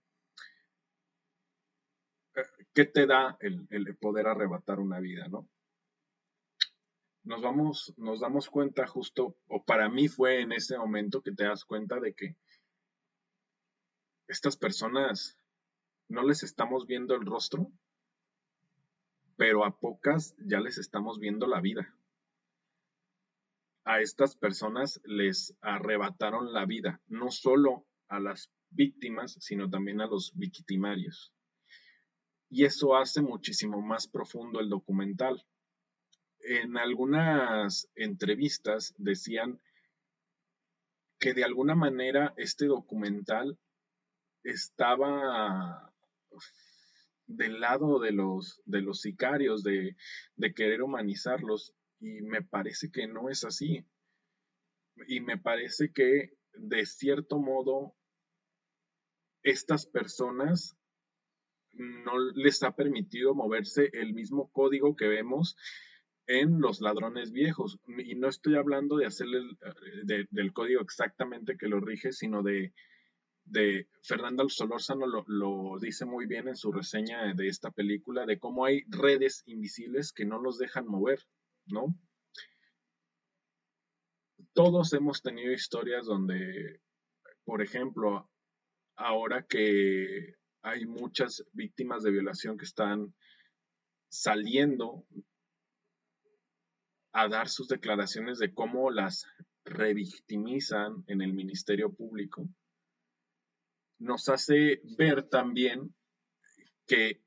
eh, 2.36 2.42
¿qué 2.74 2.86
te 2.86 3.06
da 3.06 3.38
el, 3.40 3.66
el, 3.70 3.96
poder 3.98 4.28
arrebatar 4.28 4.80
una 4.80 5.00
vida, 5.00 5.28
no? 5.30 5.48
Nos 7.24 7.42
vamos, 7.42 7.94
nos 7.98 8.22
damos 8.22 8.50
cuenta 8.50 8.88
justo, 8.88 9.36
o 9.48 9.64
para 9.64 9.90
mí 9.90 10.08
fue 10.08 10.42
en 10.42 10.52
ese 10.52 10.78
momento 10.78 11.22
que 11.22 11.32
te 11.32 11.44
das 11.44 11.64
cuenta 11.66 12.00
de 12.00 12.14
que 12.14 12.36
estas 14.28 14.58
personas 14.58 15.39
no 16.10 16.24
les 16.24 16.44
estamos 16.44 16.88
viendo 16.88 17.16
el 17.16 17.26
rostro, 17.26 17.72
pero 19.38 19.64
a 19.64 19.80
pocas 19.80 20.36
ya 20.40 20.60
les 20.60 20.78
estamos 20.78 21.20
viendo 21.20 21.48
la 21.48 21.62
vida. 21.62 21.96
A 23.86 24.02
estas 24.02 24.36
personas 24.36 25.00
les 25.06 25.56
arrebataron 25.62 26.52
la 26.52 26.66
vida, 26.66 27.00
no 27.08 27.32
solo 27.32 27.86
a 28.08 28.20
las 28.20 28.52
víctimas, 28.72 29.38
sino 29.40 29.70
también 29.70 30.02
a 30.02 30.08
los 30.08 30.34
victimarios. 30.36 31.32
Y 32.50 32.66
eso 32.66 32.96
hace 32.96 33.22
muchísimo 33.22 33.82
más 33.82 34.08
profundo 34.08 34.60
el 34.60 34.70
documental. 34.70 35.46
En 36.40 36.78
algunas 36.78 37.88
entrevistas 37.96 38.96
decían 38.98 39.62
que 41.20 41.34
de 41.34 41.44
alguna 41.44 41.76
manera 41.76 42.34
este 42.38 42.66
documental 42.66 43.60
estaba 44.44 45.89
del 47.28 47.60
lado 47.60 48.00
de 48.00 48.12
los, 48.12 48.62
de 48.66 48.82
los 48.82 49.02
sicarios, 49.02 49.64
de, 49.64 49.96
de 50.36 50.54
querer 50.54 50.82
humanizarlos, 50.82 51.74
y 52.00 52.22
me 52.22 52.42
parece 52.42 52.92
que 52.92 53.08
no 53.08 53.30
es 53.30 53.44
así. 53.44 53.86
Y 55.08 55.22
me 55.22 55.38
parece 55.38 55.92
que 55.92 56.32
de 56.54 56.86
cierto 56.86 57.40
modo 57.40 57.96
estas 59.44 59.86
personas 59.86 60.76
no 61.74 62.20
les 62.36 62.64
ha 62.64 62.76
permitido 62.76 63.36
moverse 63.36 63.90
el 63.94 64.14
mismo 64.14 64.50
código 64.52 64.96
que 64.96 65.08
vemos 65.08 65.56
en 66.26 66.62
los 66.62 66.82
ladrones 66.82 67.32
viejos. 67.32 67.80
Y 67.88 68.16
no 68.16 68.28
estoy 68.28 68.56
hablando 68.56 68.98
de 68.98 69.06
hacerle 69.06 69.40
del 70.04 70.54
código 70.54 70.82
exactamente 70.82 71.58
que 71.58 71.68
lo 71.68 71.80
rige, 71.80 72.12
sino 72.12 72.44
de 72.44 72.74
de 73.50 73.88
Fernando 74.02 74.48
Solórzano 74.50 75.08
lo, 75.08 75.24
lo, 75.28 75.80
dice 75.80 76.06
muy 76.06 76.26
bien 76.26 76.48
en 76.48 76.56
su 76.56 76.72
reseña 76.72 77.34
de 77.34 77.48
esta 77.48 77.72
película, 77.72 78.26
de 78.26 78.40
cómo 78.40 78.66
hay 78.66 78.84
redes 78.88 79.44
invisibles 79.46 80.14
que 80.14 80.26
no 80.26 80.40
los 80.40 80.58
dejan 80.58 80.88
mover, 80.88 81.20
¿no? 81.66 81.96
Todos 84.54 84.94
hemos 84.94 85.22
tenido 85.22 85.52
historias 85.52 86.06
donde, 86.06 86.82
por 87.44 87.62
ejemplo, 87.62 88.30
ahora 88.96 89.46
que 89.48 90.36
hay 90.62 90.86
muchas 90.86 91.44
víctimas 91.54 92.04
de 92.04 92.12
violación 92.12 92.58
que 92.58 92.66
están 92.66 93.14
saliendo 94.10 95.06
a 97.14 97.28
dar 97.28 97.48
sus 97.48 97.68
declaraciones 97.68 98.38
de 98.40 98.54
cómo 98.54 98.92
las 98.92 99.26
revictimizan 99.66 101.04
en 101.08 101.22
el 101.22 101.34
Ministerio 101.34 101.94
Público 101.94 102.48
nos 104.00 104.30
hace 104.30 104.82
ver 104.98 105.24
también 105.30 105.94
que 106.88 107.22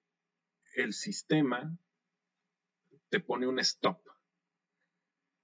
el 0.75 0.93
sistema 0.93 1.79
te 3.11 3.21
pone 3.21 3.47
un 3.47 3.59
stop. 3.61 4.00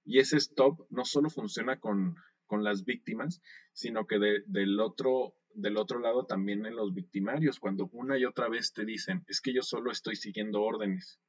Y 0.03 0.19
ese 0.19 0.37
stop 0.37 0.87
no 0.89 1.05
solo 1.05 1.29
funciona 1.29 1.79
con, 1.79 2.15
las 2.51 2.83
víctimas, 2.83 3.41
sino 3.73 4.07
que 4.07 4.17
del 4.17 4.79
otro 4.79 5.35
del 5.53 5.77
otro 5.77 5.99
lado 5.99 6.25
también 6.25 6.65
en 6.65 6.75
los 6.75 6.93
victimarios, 6.93 7.59
cuando 7.59 7.89
una 7.91 8.17
y 8.17 8.25
otra 8.25 8.49
vez 8.49 8.73
te 8.73 8.85
dicen, 8.85 9.23
es 9.27 9.41
que 9.41 9.53
yo 9.53 9.61
solo 9.61 9.91
estoy 9.91 10.15
siguiendo 10.15 10.61
órdenes. 10.61 11.19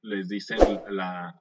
Les 0.00 0.28
dicen 0.28 0.58
la, 0.90 1.40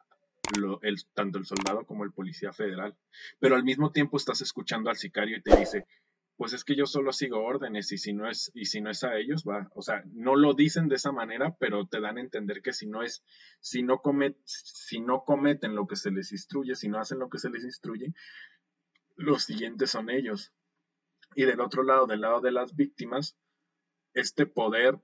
el, 0.82 1.06
tanto 1.14 1.38
el 1.38 1.46
soldado 1.46 1.86
como 1.86 2.04
el 2.04 2.12
policía 2.12 2.54
federal. 2.54 2.96
Pero 3.40 3.56
al 3.56 3.64
mismo 3.64 3.92
tiempo 3.92 4.18
estás 4.18 4.42
escuchando 4.42 4.90
al 4.90 4.98
sicario 4.98 5.38
y 5.38 5.42
te 5.42 5.56
dice, 5.56 5.86
pues 6.42 6.54
es 6.54 6.64
que 6.64 6.76
yo 6.76 6.88
solo 6.88 7.14
sigo 7.14 7.46
órdenes 7.46 7.92
y 7.92 8.00
si 8.00 8.14
no 8.14 8.28
es, 8.28 8.50
y 8.56 8.66
si 8.66 8.82
no 8.82 8.90
es 8.90 9.04
a 9.04 9.16
ellos, 9.16 9.44
va. 9.48 9.70
O 9.76 9.84
sea, 9.84 10.02
no 10.12 10.36
lo 10.36 10.56
dicen 10.56 10.88
de 10.88 10.96
esa 10.96 11.12
manera, 11.12 11.56
pero 11.60 11.86
te 11.86 12.02
dan 12.02 12.18
a 12.18 12.22
entender 12.22 12.64
que 12.64 12.74
si 12.74 12.88
no 12.88 13.04
es, 13.04 13.24
si 13.60 13.84
no 13.84 14.02
si 14.44 15.02
no 15.02 15.24
cometen 15.24 15.76
lo 15.76 15.86
que 15.86 15.96
se 15.96 16.10
les 16.10 16.32
instruye, 16.32 16.74
si 16.74 16.90
no 16.90 16.98
hacen 16.98 17.20
lo 17.20 17.30
que 17.30 17.38
se 17.38 17.52
les 17.52 17.64
instruye, 17.64 18.16
los 19.18 19.44
siguientes 19.44 19.92
son 19.92 20.10
ellos. 20.10 20.52
Y 21.36 21.44
del 21.44 21.62
otro 21.62 21.84
lado, 21.84 22.08
del 22.08 22.22
lado 22.22 22.42
de 22.42 22.52
las 22.52 22.76
víctimas, 22.76 23.38
este 24.16 24.48
poder 24.48 25.00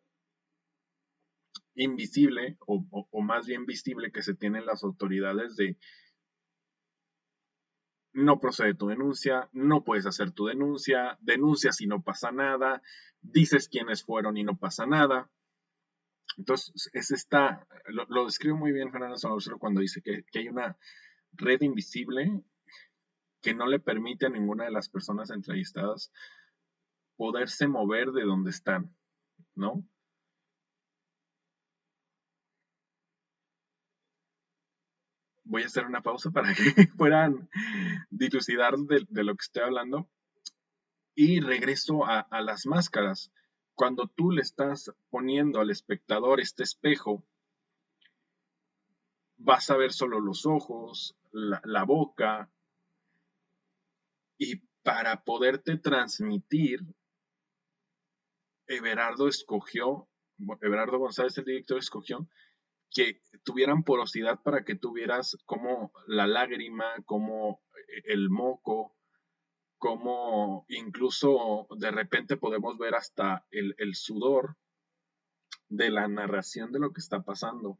invisible 1.75 2.57
o, 2.65 2.83
o, 3.11 3.21
más 3.21 3.45
bien 3.45 3.67
visible 3.67 4.11
que 4.11 4.23
se 4.23 4.33
tienen 4.33 4.65
las 4.65 4.83
autoridades 4.83 5.55
de 5.55 5.77
no 8.17 8.39
procede 8.39 8.73
tu 8.73 8.87
denuncia, 8.87 9.47
no 9.53 9.83
puedes 9.83 10.07
hacer 10.07 10.31
tu 10.31 10.47
denuncia, 10.47 11.19
denuncias 11.21 11.81
y 11.81 11.85
no 11.85 12.01
pasa 12.01 12.31
nada, 12.31 12.81
dices 13.21 13.69
quiénes 13.69 14.03
fueron 14.03 14.37
y 14.37 14.43
no 14.43 14.57
pasa 14.57 14.87
nada. 14.87 15.29
Entonces, 16.35 16.89
es 16.93 17.11
esta, 17.11 17.67
lo, 17.85 18.05
lo 18.09 18.25
describe 18.25 18.55
muy 18.55 18.71
bien 18.71 18.91
Fernando 18.91 19.17
Salazar 19.17 19.57
cuando 19.59 19.81
dice 19.81 20.01
que, 20.01 20.23
que, 20.31 20.39
hay 20.39 20.49
una 20.49 20.77
red 21.33 21.61
invisible 21.61 22.41
que 23.39 23.53
no 23.53 23.67
le 23.67 23.79
permite 23.79 24.25
a 24.25 24.29
ninguna 24.29 24.65
de 24.65 24.71
las 24.71 24.89
personas 24.89 25.29
entrevistadas 25.29 26.11
poderse 27.17 27.67
mover 27.67 28.13
de 28.13 28.23
donde 28.23 28.49
están, 28.49 28.95
¿no? 29.53 29.87
Voy 35.47 35.63
a 35.63 35.67
hacer 35.67 35.85
una 35.85 36.01
pausa 36.01 36.31
para 36.31 36.53
que 36.53 36.63
puedan 36.97 37.49
dilucidar 38.09 38.77
de, 38.77 39.23
lo 39.23 39.35
que 39.35 39.43
estoy 39.43 39.63
hablando. 39.63 40.09
Y 41.15 41.39
regreso 41.39 42.05
a, 42.05 42.27
las 42.41 42.65
máscaras. 42.65 43.31
Cuando 43.73 44.07
tú 44.07 44.31
le 44.31 44.41
estás 44.41 44.91
poniendo 45.09 45.59
al 45.59 45.71
espectador 45.71 46.39
este 46.39 46.63
espejo, 46.63 47.23
vas 49.37 49.69
a 49.69 49.77
ver 49.77 49.93
solo 49.93 50.19
los 50.19 50.45
ojos, 50.45 51.15
la, 51.31 51.61
la 51.63 51.83
boca, 51.83 52.51
y 54.37 54.57
para 54.83 55.23
poderte 55.23 55.77
transmitir, 55.77 56.81
Everardo 58.67 59.27
escogió, 59.27 60.07
Everardo 60.61 60.99
González, 60.99 61.37
el 61.37 61.45
director, 61.45 61.79
escogió 61.79 62.27
que 62.93 63.21
tuvieran 63.43 63.83
porosidad 63.83 64.41
para 64.41 64.63
que 64.63 64.75
tuvieras 64.75 65.37
como 65.45 65.91
la 66.07 66.27
lágrima, 66.27 66.85
como 67.05 67.61
el 68.05 68.29
moco, 68.29 68.97
como 69.77 70.65
incluso 70.69 71.67
de 71.77 71.91
repente 71.91 72.37
podemos 72.37 72.77
ver 72.77 72.95
hasta 72.95 73.45
el, 73.51 73.95
sudor 73.95 74.57
de 75.69 75.89
la 75.89 76.07
narración 76.07 76.71
de 76.71 76.79
lo 76.79 76.93
que 76.93 76.99
está 76.99 77.23
pasando. 77.23 77.79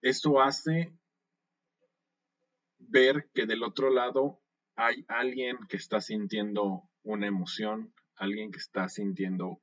Eso 0.00 0.40
hace 0.40 0.96
ver 2.78 3.30
que 3.34 3.46
del 3.46 3.62
otro 3.62 3.90
lado 3.90 4.40
hay 4.76 5.04
alguien 5.08 5.58
que 5.68 5.76
está 5.76 6.00
sintiendo 6.00 6.88
una 7.02 7.26
emoción, 7.26 7.94
alguien 8.16 8.50
que 8.50 8.58
está 8.58 8.88
sintiendo 8.88 9.60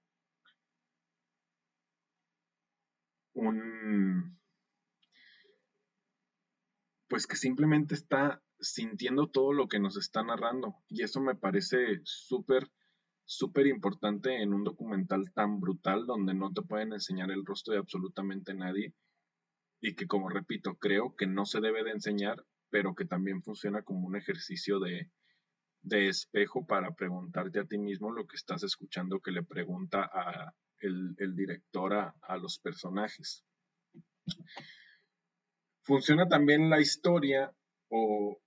un, 3.34 4.40
pues 7.08 7.28
que 7.28 7.36
simplemente 7.36 7.94
está 7.94 8.42
sintiendo 8.60 9.28
todo 9.28 9.54
lo 9.54 9.68
que 9.68 9.80
nos 9.80 9.98
está 9.98 10.24
narrando. 10.24 10.76
Y 10.88 11.04
eso 11.04 11.20
me 11.20 11.36
parece 11.36 12.00
súper, 12.04 12.72
súper 13.26 13.68
importante 13.68 14.42
en 14.42 14.54
un 14.54 14.64
documental 14.64 15.32
tan 15.34 15.60
brutal 15.60 16.06
donde 16.06 16.34
no 16.34 16.52
te 16.54 16.62
pueden 16.62 16.94
enseñar 16.94 17.32
el 17.32 17.46
rostro 17.46 17.74
de 17.74 17.80
absolutamente 17.80 18.54
nadie. 18.54 18.94
Y 19.82 19.96
que, 19.96 20.08
como 20.08 20.30
repito, 20.30 20.76
creo 20.76 21.16
que 21.16 21.28
no 21.28 21.46
se 21.46 21.60
debe 21.60 21.84
de 21.84 21.92
enseñar, 21.92 22.46
pero 22.70 22.96
que 22.96 23.06
también 23.06 23.42
funciona 23.42 23.82
como 23.82 24.08
un 24.08 24.16
ejercicio 24.16 24.80
de, 24.80 25.12
de 25.82 26.08
espejo 26.08 26.66
para 26.66 26.94
preguntarte 26.94 27.60
a 27.60 27.66
ti 27.66 27.78
mismo 27.78 28.12
lo 28.12 28.28
que 28.28 28.36
estás 28.36 28.64
escuchando 28.64 29.20
que 29.20 29.32
le 29.32 29.44
pregunta 29.44 30.10
a, 30.14 30.54
el, 30.82 31.36
director 31.36 31.94
a, 31.94 32.38
los 32.38 32.60
personajes. 32.60 33.44
Funciona 35.84 36.28
también 36.28 36.70
la 36.70 36.80
historia 36.80 37.54
o 37.90 38.40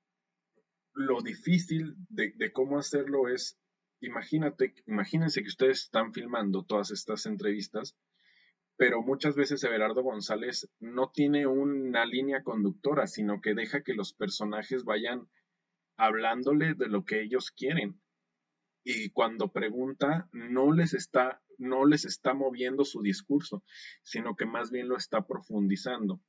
lo 0.94 1.20
difícil 1.22 1.94
de, 2.08 2.52
cómo 2.52 2.78
hacerlo 2.78 3.28
es, 3.28 3.58
imagínate, 4.00 4.74
imagínense 4.86 5.42
que 5.42 5.48
ustedes 5.48 5.84
están 5.84 6.12
filmando 6.12 6.64
todas 6.64 6.90
estas 6.90 7.26
entrevistas, 7.26 7.96
pero 8.76 9.02
muchas 9.02 9.36
veces 9.36 9.62
Everardo 9.64 10.02
González 10.02 10.68
no 10.80 11.10
tiene 11.12 11.46
una 11.46 12.06
línea 12.06 12.42
conductora, 12.42 13.06
sino 13.06 13.40
que 13.40 13.54
deja 13.54 13.82
que 13.82 13.94
los 13.94 14.14
personajes 14.14 14.84
vayan 14.84 15.28
hablándole 15.96 16.74
de 16.74 16.88
lo 16.88 17.04
que 17.04 17.22
ellos 17.22 17.50
quieren. 17.50 18.00
Y 18.84 19.10
cuando 19.10 19.50
pregunta, 19.50 20.28
no 20.32 20.72
les 20.72 20.94
está 20.94 21.40
no 21.58 21.86
les 21.86 22.04
está 22.04 22.34
moviendo 22.34 22.84
su 22.84 23.02
discurso, 23.02 23.62
sino 24.02 24.36
que 24.36 24.46
más 24.46 24.70
bien 24.70 24.88
lo 24.88 24.96
está 24.96 25.26
profundizando. 25.26 26.20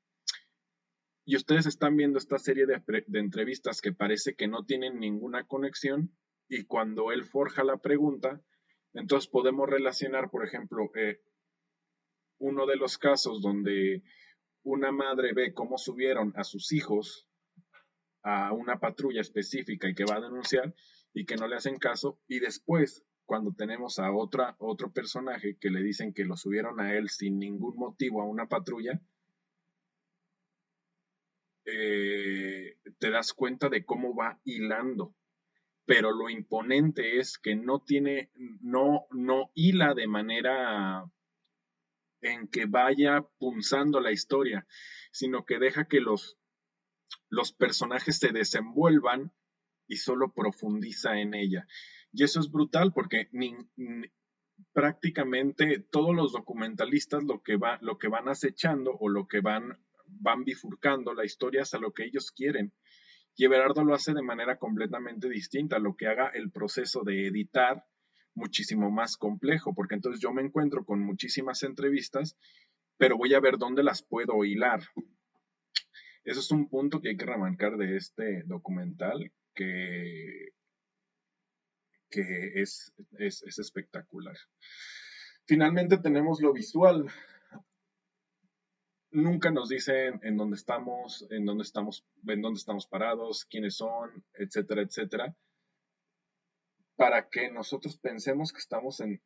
Y 1.26 1.36
ustedes 1.36 1.66
están 1.66 1.98
viendo 1.98 2.20
esta 2.20 2.38
serie 2.38 2.66
de, 2.68 2.82
entrevistas 3.20 3.82
que 3.82 3.92
parece 3.92 4.36
que 4.36 4.48
no 4.48 4.64
tienen 4.66 5.00
ninguna 5.00 5.46
conexión 5.46 6.16
y 6.48 6.66
cuando 6.66 7.12
él 7.12 7.26
forja 7.26 7.64
la 7.64 7.78
pregunta, 7.78 8.42
entonces 8.94 9.30
podemos 9.30 9.68
relacionar, 9.68 10.30
por 10.30 10.46
ejemplo, 10.46 10.92
eh, 10.96 11.20
uno 12.38 12.68
de 12.68 12.76
los 12.76 13.00
casos 13.00 13.42
donde 13.42 14.04
una 14.64 14.92
madre 14.92 15.34
ve 15.34 15.54
cómo 15.54 15.78
subieron 15.78 16.32
a 16.36 16.44
sus 16.44 16.72
hijos 16.72 17.28
a 18.22 18.54
una 18.54 18.80
patrulla 18.80 19.22
específica 19.22 19.90
y 19.90 19.96
que 19.96 20.06
va 20.06 20.18
a 20.18 20.22
denunciar 20.22 20.76
y 21.16 21.26
que 21.26 21.38
no 21.38 21.48
le 21.48 21.56
hacen 21.56 21.80
caso 21.80 22.20
y 22.28 22.40
después 22.40 23.04
cuando 23.26 23.54
tenemos 23.54 23.98
a 24.00 24.12
otra, 24.12 24.56
otro 24.60 24.92
personaje 24.92 25.58
que 25.60 25.72
le 25.72 25.82
dicen 25.82 26.14
que 26.14 26.26
lo 26.26 26.36
subieron 26.36 26.80
a 26.80 26.94
él 26.94 27.10
sin 27.10 27.40
ningún 27.40 27.76
motivo 27.78 28.22
a 28.22 28.26
una 28.26 28.48
patrulla, 28.48 29.02
eh, 31.66 32.78
te 33.00 33.10
das 33.10 33.34
cuenta 33.34 33.70
de 33.70 33.84
cómo 33.84 34.14
va 34.14 34.40
hilando. 34.44 35.16
Pero 35.86 36.12
lo 36.12 36.30
imponente 36.30 37.20
es 37.20 37.38
que 37.38 37.56
no 37.56 37.80
tiene, 37.80 38.30
no, 38.62 39.08
no 39.12 39.52
hila 39.56 39.94
de 39.94 40.08
manera 40.08 41.10
en 42.22 42.48
que 42.48 42.66
vaya 42.66 43.26
punzando 43.40 44.00
la 44.02 44.12
historia, 44.12 44.68
sino 45.12 45.46
que 45.46 45.60
deja 45.60 45.88
que 45.88 46.02
los, 46.02 46.38
los 47.30 47.54
personajes 47.54 48.18
se 48.18 48.32
desenvuelvan 48.32 49.32
y 49.88 49.98
solo 49.98 50.34
profundiza 50.34 51.20
en 51.20 51.34
ella. 51.34 51.68
Y 52.12 52.24
eso 52.24 52.40
es 52.40 52.52
brutal 52.52 52.94
porque 52.94 53.30
prácticamente 54.74 55.80
todos 55.92 56.16
los 56.16 56.32
documentalistas 56.32 57.24
lo 57.24 57.42
que, 57.42 57.58
va, 57.58 57.78
lo 57.82 57.98
que 57.98 58.08
van 58.08 58.30
acechando 58.30 58.92
o 59.00 59.10
lo 59.10 59.28
que 59.28 59.42
van, 59.42 59.78
van 60.08 60.44
bifurcando 60.44 61.14
la 61.14 61.26
historia 61.26 61.64
es 61.64 61.74
a 61.74 61.80
lo 61.80 61.94
que 61.94 62.06
ellos 62.06 62.32
quieren. 62.32 62.74
Y 63.36 63.46
Everardo 63.46 63.84
lo 63.84 63.94
hace 63.94 64.14
de 64.14 64.22
manera 64.22 64.58
completamente 64.58 65.28
distinta, 65.28 65.78
lo 65.78 65.96
que 65.96 66.08
haga 66.08 66.30
el 66.30 66.52
proceso 66.52 67.04
de 67.04 67.28
editar 67.28 67.86
muchísimo 68.34 68.92
más 68.92 69.18
complejo, 69.18 69.74
porque 69.74 69.96
entonces 69.96 70.22
yo 70.22 70.32
me 70.32 70.42
encuentro 70.42 70.86
con 70.86 71.02
muchísimas 71.02 71.64
entrevistas, 71.64 72.38
pero 72.98 73.18
voy 73.18 73.34
a 73.34 73.40
ver 73.40 73.58
dónde 73.58 73.84
las 73.84 74.04
puedo 74.04 74.44
hilar. 74.46 74.82
Eso 76.24 76.40
es 76.40 76.52
un 76.52 76.70
punto 76.70 77.02
que 77.02 77.10
hay 77.10 77.18
que 77.18 77.26
remarcar 77.26 77.78
de 77.78 77.98
este 77.98 78.44
documental, 78.44 79.32
que 79.56 80.52
es, 82.62 82.94
es, 83.18 83.60
espectacular. 83.60 84.38
Finalmente 85.46 85.98
tenemos 85.98 86.42
lo 86.42 86.54
visual. 86.54 87.08
Nunca 89.12 89.52
nos 89.52 89.70
dicen 89.70 90.20
en 90.24 90.38
dónde 90.38 90.58
estamos, 90.58 91.26
en 91.30 91.46
dónde 91.46 91.64
estamos, 91.64 92.06
en 92.28 92.42
dónde 92.42 92.58
estamos 92.58 92.88
parados, 92.88 93.46
quiénes 93.46 93.78
son, 93.78 94.24
etcétera, 94.34 94.82
etcétera, 94.82 95.36
para 96.96 97.30
que 97.30 97.50
nosotros 97.50 97.98
pensemos 97.98 98.52
que 98.52 98.60
estamos 98.60 99.00
en, 99.00 99.22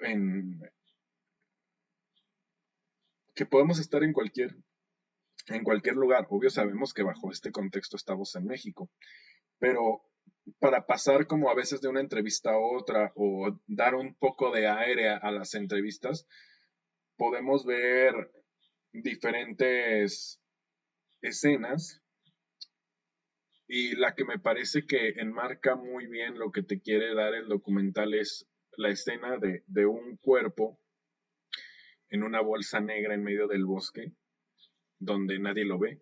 en 0.00 0.60
que 3.34 3.46
podemos 3.46 3.78
estar 3.78 4.02
en 4.02 4.12
cualquier 4.12 4.54
en 5.46 5.64
cualquier 5.64 5.96
lugar. 5.96 6.26
Obvio 6.30 6.50
sabemos 6.50 6.94
que 6.94 7.02
bajo 7.02 7.30
este 7.30 7.50
contexto 7.52 7.96
estamos 7.96 8.34
en 8.36 8.46
México, 8.46 8.90
pero 9.58 10.02
para 10.58 10.86
pasar 10.86 11.26
como 11.26 11.50
a 11.50 11.54
veces 11.54 11.80
de 11.80 11.88
una 11.88 12.00
entrevista 12.00 12.50
a 12.52 12.58
otra 12.58 13.12
o 13.14 13.60
dar 13.66 13.94
un 13.94 14.14
poco 14.14 14.50
de 14.50 14.66
aire 14.66 15.08
a, 15.08 15.30
las 15.30 15.54
entrevistas, 15.54 16.26
podemos 17.16 17.64
ver 17.64 18.14
diferentes 18.92 20.40
escenas 21.22 22.02
y 23.66 23.96
la 23.96 24.14
que 24.14 24.24
me 24.24 24.38
parece 24.38 24.86
que 24.86 25.14
enmarca 25.16 25.74
muy 25.74 26.06
bien 26.06 26.38
lo 26.38 26.52
que 26.52 26.62
te 26.62 26.80
quiere 26.80 27.14
dar 27.14 27.34
el 27.34 27.48
documental 27.48 28.12
es 28.12 28.46
la 28.76 28.90
escena 28.90 29.38
de, 29.38 29.64
de 29.66 29.86
un 29.86 30.16
cuerpo 30.18 30.78
en 32.10 32.22
una 32.22 32.40
bolsa 32.40 32.80
negra 32.80 33.14
en 33.14 33.22
medio 33.22 33.48
del 33.48 33.64
bosque, 33.64 34.12
donde 35.04 35.38
nadie 35.38 35.66
lo 35.66 35.78
ve, 35.78 36.00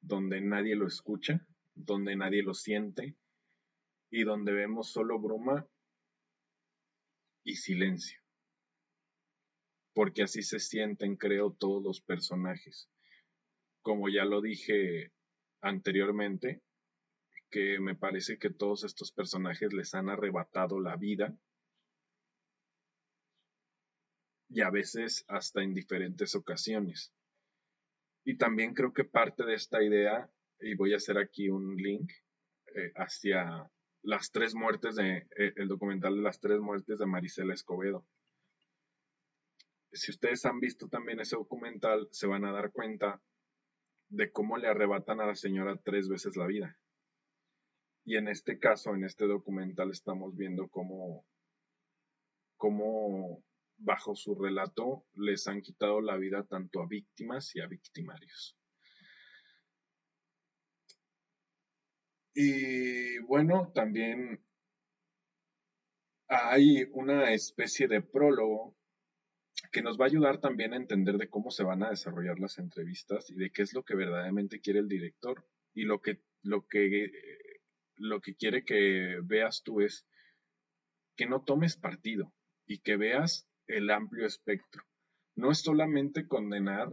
donde 0.00 0.40
nadie 0.40 0.76
lo 0.76 0.86
escucha, 0.86 1.46
donde 1.74 2.16
nadie 2.16 2.42
lo 2.42 2.54
siente 2.54 3.16
y 4.10 4.24
donde 4.24 4.52
vemos 4.52 4.90
solo 4.90 5.18
bruma 5.18 5.68
y 7.44 7.56
silencio. 7.56 8.18
Porque 9.92 10.22
así 10.22 10.42
se 10.42 10.58
sienten, 10.58 11.16
creo, 11.16 11.52
todos 11.52 11.82
los 11.82 12.00
personajes. 12.00 12.88
Como 13.82 14.08
ya 14.08 14.24
lo 14.24 14.40
dije 14.40 15.12
anteriormente, 15.60 16.62
que 17.50 17.78
me 17.78 17.94
parece 17.94 18.38
que 18.38 18.50
todos 18.50 18.84
estos 18.84 19.12
personajes 19.12 19.72
les 19.74 19.94
han 19.94 20.08
arrebatado 20.08 20.80
la 20.80 20.96
vida 20.96 21.36
y 24.48 24.62
a 24.62 24.70
veces 24.70 25.26
hasta 25.28 25.62
en 25.62 25.74
diferentes 25.74 26.34
ocasiones. 26.34 27.12
Y 28.28 28.36
también 28.36 28.74
creo 28.74 28.92
que 28.92 29.04
parte 29.04 29.42
de 29.42 29.54
esta 29.54 29.82
idea, 29.82 30.30
y 30.60 30.74
voy 30.74 30.92
a 30.92 30.98
hacer 30.98 31.16
aquí 31.16 31.48
un 31.48 31.74
link 31.76 32.12
eh, 32.74 32.92
hacia 32.96 33.70
las 34.02 34.30
tres 34.32 34.54
muertes 34.54 34.96
de, 34.96 35.26
eh, 35.38 35.54
el 35.56 35.66
documental 35.66 36.14
de 36.14 36.20
las 36.20 36.38
tres 36.38 36.60
muertes 36.60 36.98
de 36.98 37.06
Marisela 37.06 37.54
Escobedo. 37.54 38.06
Si 39.92 40.10
ustedes 40.10 40.44
han 40.44 40.60
visto 40.60 40.88
también 40.90 41.20
ese 41.20 41.36
documental, 41.36 42.06
se 42.10 42.26
van 42.26 42.44
a 42.44 42.52
dar 42.52 42.70
cuenta 42.70 43.22
de 44.10 44.30
cómo 44.30 44.58
le 44.58 44.68
arrebatan 44.68 45.22
a 45.22 45.26
la 45.26 45.34
señora 45.34 45.80
tres 45.82 46.10
veces 46.10 46.36
la 46.36 46.46
vida. 46.46 46.78
Y 48.04 48.18
en 48.18 48.28
este 48.28 48.58
caso, 48.58 48.94
en 48.94 49.04
este 49.04 49.26
documental, 49.26 49.90
estamos 49.90 50.36
viendo 50.36 50.68
cómo, 50.68 51.24
cómo 52.58 53.42
bajo 53.78 54.14
su 54.14 54.34
relato 54.34 55.06
les 55.14 55.46
han 55.46 55.62
quitado 55.62 56.00
la 56.00 56.16
vida 56.16 56.44
tanto 56.44 56.82
a 56.82 56.86
víctimas 56.86 57.54
y 57.54 57.60
a 57.60 57.66
victimarios. 57.66 58.56
Y 62.34 63.18
bueno, 63.20 63.72
también 63.74 64.44
hay 66.28 66.84
una 66.92 67.32
especie 67.32 67.88
de 67.88 68.02
prólogo 68.02 68.76
que 69.72 69.82
nos 69.82 69.98
va 69.98 70.04
a 70.04 70.08
ayudar 70.08 70.40
también 70.40 70.72
a 70.72 70.76
entender 70.76 71.16
de 71.16 71.28
cómo 71.28 71.50
se 71.50 71.64
van 71.64 71.82
a 71.82 71.90
desarrollar 71.90 72.38
las 72.38 72.58
entrevistas 72.58 73.30
y 73.30 73.34
de 73.34 73.50
qué 73.50 73.62
es 73.62 73.74
lo 73.74 73.82
que 73.82 73.96
verdaderamente 73.96 74.60
quiere 74.60 74.78
el 74.78 74.88
director 74.88 75.44
y 75.74 75.82
lo 75.82 76.00
que 76.00 76.20
lo 76.42 76.66
que 76.66 77.10
lo 77.96 78.20
que 78.20 78.36
quiere 78.36 78.64
que 78.64 79.18
veas 79.24 79.62
tú 79.64 79.80
es 79.80 80.06
que 81.16 81.26
no 81.26 81.42
tomes 81.42 81.76
partido 81.76 82.32
y 82.66 82.78
que 82.78 82.96
veas 82.96 83.48
el 83.68 83.90
amplio 83.90 84.26
espectro. 84.26 84.82
No 85.36 85.52
es 85.52 85.60
solamente 85.60 86.26
condenar 86.26 86.92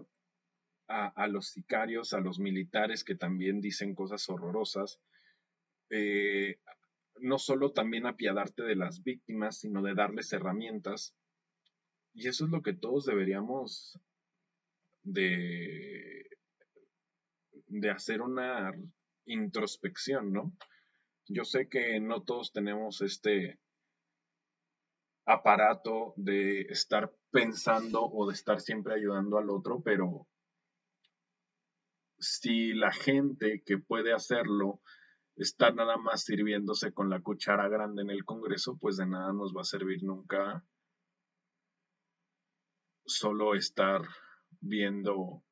a, 0.87 1.27
los 1.27 1.47
sicarios, 1.47 2.13
a 2.13 2.19
los 2.19 2.37
militares 2.39 3.03
que 3.03 3.15
también 3.15 3.59
dicen 3.59 3.95
cosas 3.95 4.29
horrorosas, 4.29 4.99
eh, 5.89 6.59
no 7.17 7.39
solo 7.39 7.71
también 7.71 8.05
apiadarte 8.05 8.63
de 8.63 8.75
las 8.75 9.03
víctimas, 9.03 9.59
sino 9.59 9.81
de 9.81 9.95
darles 9.95 10.31
herramientas. 10.31 11.15
Y 12.13 12.27
eso 12.27 12.45
es 12.45 12.51
lo 12.51 12.61
que 12.61 12.73
todos 12.73 13.05
deberíamos 13.05 13.99
de, 15.01 16.29
de 17.67 17.89
hacer 17.89 18.21
una 18.21 18.71
introspección, 19.25 20.31
¿no? 20.31 20.55
Yo 21.27 21.45
sé 21.45 21.67
que 21.67 21.99
no 21.99 22.21
todos 22.21 22.51
tenemos 22.51 23.01
este, 23.01 23.57
aparato 25.25 26.13
de 26.17 26.61
estar 26.61 27.11
pensando 27.31 28.03
o 28.03 28.27
de 28.27 28.33
estar 28.33 28.61
siempre 28.61 28.93
ayudando 28.93 29.37
al 29.37 29.49
otro, 29.49 29.81
pero 29.83 30.27
si 32.19 32.73
la 32.73 32.91
gente 32.91 33.63
que 33.65 33.77
puede 33.77 34.13
hacerlo 34.13 34.81
está 35.35 35.71
nada 35.71 35.97
más 35.97 36.23
sirviéndose 36.23 36.93
con 36.93 37.09
la 37.09 37.21
cuchara 37.21 37.67
grande 37.67 38.03
en 38.03 38.09
el 38.09 38.23
Congreso, 38.23 38.77
pues 38.79 38.97
de 38.97 39.05
nada 39.07 39.33
nos 39.33 39.53
va 39.53 39.61
a 39.61 39.65
servir 39.65 40.03
nunca 40.03 40.63
solo 43.05 43.55
estar 43.55 44.01
viendo 44.61 45.43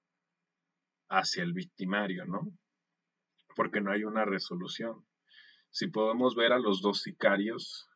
hacia 1.10 1.44
el 1.44 1.54
victimario, 1.54 2.26
¿no? 2.26 2.52
Porque 3.56 3.82
no 3.82 3.92
hay 3.92 4.04
una 4.04 4.26
resolución. 4.26 5.06
Si 5.70 5.88
podemos 5.88 6.36
ver 6.36 6.54
a 6.54 6.60
los 6.60 6.82
dos 6.82 7.02
sicarios 7.02 7.88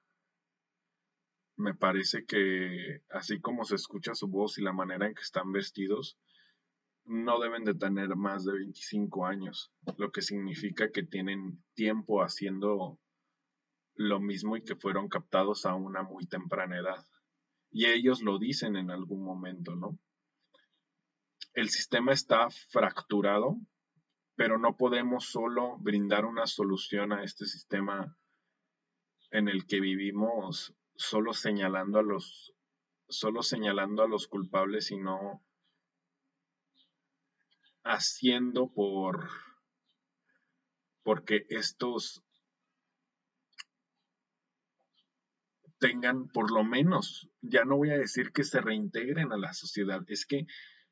me 1.58 1.74
parece 1.74 2.26
que 2.26 3.02
así 3.10 3.41
como 3.41 3.65
se 3.65 3.76
escucha 3.76 4.13
su 4.13 4.28
voz 4.28 4.58
y 4.58 4.62
la 4.62 4.74
manera 4.74 5.08
en 5.08 5.15
que 5.15 5.24
están 5.24 5.52
vestidos, 5.52 6.17
no 7.04 7.39
deben 7.39 7.63
de 7.63 7.74
tener 7.74 8.15
más 8.15 8.46
de 8.46 8.54
25 8.54 9.26
años, 9.26 9.72
lo 9.98 10.12
que 10.12 10.22
significa 10.22 10.91
que 10.91 11.04
tienen 11.04 11.63
tiempo 11.74 12.22
haciendo 12.22 13.00
lo 13.96 14.20
mismo 14.20 14.56
y 14.56 14.63
que 14.63 14.76
fueron 14.76 15.10
captados 15.10 15.65
a 15.65 15.74
una 15.74 16.04
muy 16.04 16.28
temprana 16.28 16.78
edad. 16.78 17.06
Y 17.72 17.88
ellos 17.88 18.22
lo 18.22 18.38
dicen 18.38 18.76
en 18.76 18.91
algún 18.91 19.24
momento, 19.24 19.76
¿no? 19.76 19.98
El 21.54 21.70
sistema 21.70 22.12
está 22.12 22.50
fracturado, 22.70 23.58
pero 24.36 24.60
no 24.60 24.78
podemos 24.78 25.26
solo 25.26 25.78
brindar 25.80 26.26
una 26.26 26.46
solución 26.46 27.13
a 27.13 27.24
este 27.24 27.46
sistema 27.46 28.15
en 29.32 29.48
el 29.48 29.65
que 29.65 29.80
vivimos 29.80 30.76
solo 30.98 31.34
señalando 31.34 32.00
a 32.00 32.04
los 32.04 32.54
solo 33.08 33.42
señalando 33.42 34.04
a 34.04 34.08
los 34.08 34.28
culpables 34.28 34.92
y 34.92 34.98
no 34.98 35.42
haciendo 37.84 38.68
por 38.74 39.30
porque 41.04 41.46
estos 41.50 42.22
tengan 45.80 46.28
por 46.28 46.52
lo 46.52 46.64
menos, 46.64 47.30
ya 47.42 47.64
no 47.64 47.78
voy 47.78 47.92
a 47.92 47.98
decir 47.98 48.32
que 48.32 48.44
se 48.44 48.60
reintegren 48.60 49.32
a 49.32 49.38
la 49.38 49.54
sociedad, 49.54 50.04
es 50.08 50.26
que 50.26 50.48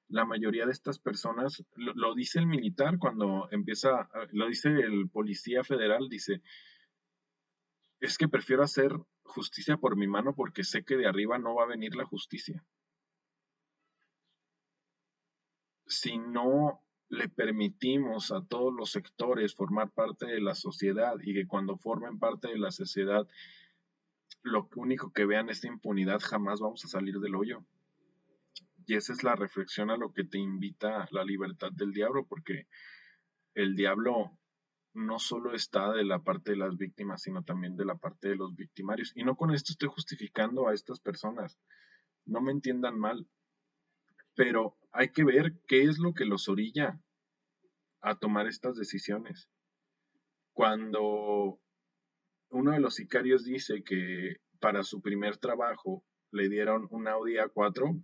la 0.08 0.24
mayoría 0.24 0.66
de 0.66 0.72
estas 0.72 1.00
personas, 1.00 1.66
lo, 1.76 2.14
dice 2.14 2.40
el 2.40 2.46
militar 2.46 3.00
cuando 3.00 3.50
empieza, 3.52 4.08
lo 4.32 4.48
dice 4.48 4.70
el 4.70 5.10
policía 5.10 5.64
federal, 5.64 6.08
dice, 6.10 6.42
es 8.00 8.18
que 8.18 8.28
prefiero 8.28 8.64
hacer 8.64 8.92
justicia 9.26 9.78
por 9.78 9.98
mi 9.98 10.08
mano 10.08 10.34
porque 10.36 10.64
sé 10.64 10.84
que 10.84 10.96
de 10.96 11.08
arriba 11.08 11.38
no 11.38 11.56
va 11.56 11.64
a 11.64 11.68
venir 11.68 11.96
la 11.96 12.06
justicia. 12.06 12.64
Si 15.88 16.18
no 16.18 16.82
le 17.10 17.30
permitimos 17.30 18.32
a 18.32 18.44
todos 18.46 18.74
los 18.74 18.92
sectores 18.92 19.54
formar 19.54 19.92
parte 19.92 20.26
de 20.26 20.42
la 20.42 20.56
sociedad 20.56 21.16
y 21.22 21.34
que 21.34 21.48
cuando 21.48 21.78
formen 21.78 22.18
parte 22.18 22.48
de 22.48 22.58
la 22.58 22.72
sociedad 22.72 23.28
lo 24.42 24.70
único 24.76 25.12
que 25.12 25.26
vean 25.26 25.50
es 25.50 25.64
impunidad, 25.64 26.20
jamás 26.22 26.60
vamos 26.60 26.86
a 26.86 26.88
salir 26.88 27.20
del 27.20 27.36
hoyo. 27.36 27.66
Y 28.86 28.96
esa 28.96 29.14
es 29.14 29.24
la 29.24 29.36
reflexión 29.36 29.90
a 29.90 29.98
lo 29.98 30.14
que 30.14 30.24
te 30.24 30.38
invita 30.38 31.08
la 31.12 31.24
libertad 31.24 31.72
del 31.72 31.92
diablo, 31.92 32.26
porque 32.28 32.68
el 33.56 33.76
diablo 33.76 34.38
no 34.96 35.20
solo 35.20 35.54
está 35.54 35.92
de 35.92 36.06
la 36.06 36.24
parte 36.24 36.52
de 36.52 36.58
las 36.58 36.78
víctimas, 36.78 37.22
sino 37.22 37.44
también 37.44 37.76
de 37.76 37.86
la 37.86 37.96
parte 37.96 38.30
de 38.30 38.36
los 38.36 38.56
victimarios. 38.56 39.12
Y 39.16 39.24
no 39.24 39.36
con 39.36 39.54
esto 39.54 39.74
estoy 39.74 39.90
justificando 39.90 40.68
a 40.68 40.74
estas 40.74 41.00
personas, 41.02 41.60
no 42.26 42.42
me 42.42 42.52
entiendan 42.52 42.98
mal, 42.98 43.28
pero 44.36 44.78
hay 44.92 45.12
que 45.12 45.24
ver 45.24 45.54
qué 45.68 45.84
es 45.84 46.00
lo 46.00 46.14
que 46.14 46.26
los 46.26 46.48
orilla 46.48 47.00
a 48.02 48.18
tomar 48.18 48.48
estas 48.48 48.78
decisiones. 48.78 49.50
Cuando 50.54 51.60
uno 52.50 52.72
de 52.72 52.80
los 52.80 52.96
sicarios 52.96 53.44
dice 53.44 53.84
que 53.84 54.38
para 54.60 54.84
su 54.84 55.02
primer 55.02 55.38
trabajo 55.38 56.06
le 56.32 56.48
dieron 56.48 56.88
un 56.90 57.08
Audi 57.08 57.36
A4 57.36 58.02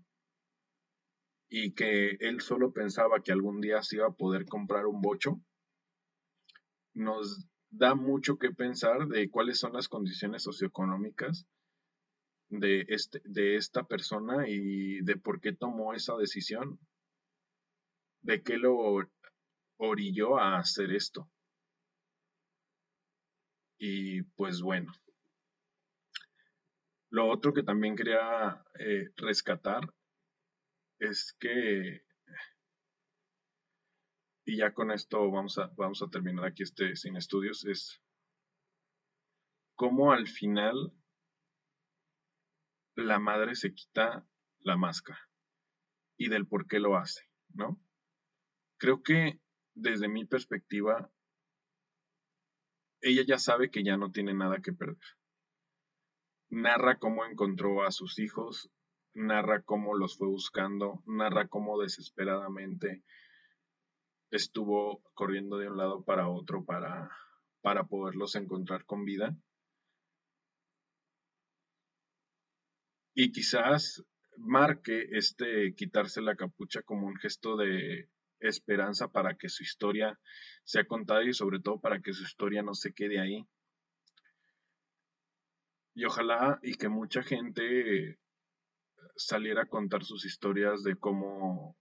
y 1.49 1.73
que 1.73 2.17
él 2.19 2.41
solo 2.41 2.73
pensaba 2.73 3.21
que 3.23 3.31
algún 3.31 3.61
día 3.61 3.81
se 3.81 3.97
iba 3.97 4.07
a 4.07 4.13
poder 4.13 4.45
comprar 4.45 4.85
un 4.85 5.01
bocho, 5.01 5.41
nos 6.93 7.47
da 7.69 7.95
mucho 7.95 8.37
que 8.37 8.51
pensar 8.51 9.07
de 9.07 9.29
cuáles 9.29 9.59
son 9.59 9.73
las 9.73 9.87
condiciones 9.87 10.43
socioeconómicas 10.43 11.45
de, 12.49 12.85
este, 12.89 13.21
de 13.23 13.55
esta 13.55 13.83
persona 13.83 14.47
y 14.47 15.01
de 15.01 15.15
por 15.15 15.39
qué 15.39 15.53
tomó 15.53 15.93
esa 15.93 16.15
decisión, 16.17 16.79
de 18.21 18.43
qué 18.43 18.57
lo 18.57 19.09
orilló 19.77 20.37
a 20.37 20.57
hacer 20.57 20.91
esto. 20.91 21.29
Y 23.79 24.21
pues 24.35 24.61
bueno. 24.61 24.91
Lo 27.09 27.27
otro 27.27 27.53
que 27.53 27.63
también 27.63 27.95
quería 27.95 28.63
eh, 28.79 29.09
rescatar 29.17 29.81
es 30.99 31.35
que, 31.39 32.03
y 34.45 34.57
ya 34.57 34.73
con 34.73 34.91
esto 34.91 35.29
vamos 35.29 35.57
a, 35.57 35.67
vamos 35.75 36.01
a 36.01 36.09
terminar 36.09 36.45
aquí 36.45 36.63
este 36.63 36.95
sin 36.95 37.15
estudios, 37.15 37.65
es 37.65 38.01
cómo 39.75 40.11
al 40.11 40.27
final 40.27 40.93
la 42.95 43.19
madre 43.19 43.55
se 43.55 43.73
quita 43.73 44.27
la 44.59 44.77
máscara 44.77 45.19
y 46.17 46.29
del 46.29 46.47
por 46.47 46.67
qué 46.67 46.79
lo 46.79 46.97
hace, 46.97 47.23
¿no? 47.53 47.81
Creo 48.77 49.01
que 49.01 49.39
desde 49.73 50.07
mi 50.07 50.25
perspectiva, 50.25 51.11
ella 53.01 53.23
ya 53.25 53.37
sabe 53.37 53.71
que 53.71 53.83
ya 53.83 53.97
no 53.97 54.11
tiene 54.11 54.33
nada 54.33 54.61
que 54.61 54.73
perder. 54.73 54.97
Narra 56.49 56.99
cómo 56.99 57.25
encontró 57.25 57.83
a 57.83 57.91
sus 57.91 58.19
hijos, 58.19 58.69
narra 59.13 59.63
cómo 59.63 59.95
los 59.95 60.17
fue 60.17 60.27
buscando, 60.27 61.01
narra 61.05 61.47
cómo 61.47 61.79
desesperadamente 61.79 63.03
estuvo 64.31 65.03
corriendo 65.13 65.57
de 65.57 65.69
un 65.69 65.77
lado 65.77 66.03
para 66.03 66.29
otro 66.29 66.65
para, 66.65 67.11
para 67.61 67.83
poderlos 67.83 68.35
encontrar 68.35 68.85
con 68.85 69.03
vida. 69.05 69.35
Y 73.13 73.31
quizás 73.31 74.03
marque 74.37 75.07
este 75.11 75.75
quitarse 75.75 76.21
la 76.21 76.35
capucha 76.35 76.81
como 76.81 77.07
un 77.07 77.17
gesto 77.17 77.57
de 77.57 78.09
esperanza 78.39 79.09
para 79.09 79.35
que 79.35 79.49
su 79.49 79.63
historia 79.63 80.17
sea 80.63 80.85
contada 80.85 81.23
y 81.23 81.33
sobre 81.33 81.59
todo 81.59 81.79
para 81.79 82.01
que 82.01 82.13
su 82.13 82.23
historia 82.23 82.63
no 82.63 82.73
se 82.73 82.93
quede 82.93 83.19
ahí. 83.19 83.45
Y 85.93 86.05
ojalá 86.05 86.59
y 86.63 86.75
que 86.75 86.87
mucha 86.87 87.21
gente 87.21 88.17
saliera 89.15 89.63
a 89.63 89.67
contar 89.67 90.05
sus 90.05 90.25
historias 90.25 90.83
de 90.83 90.95
cómo 90.95 91.77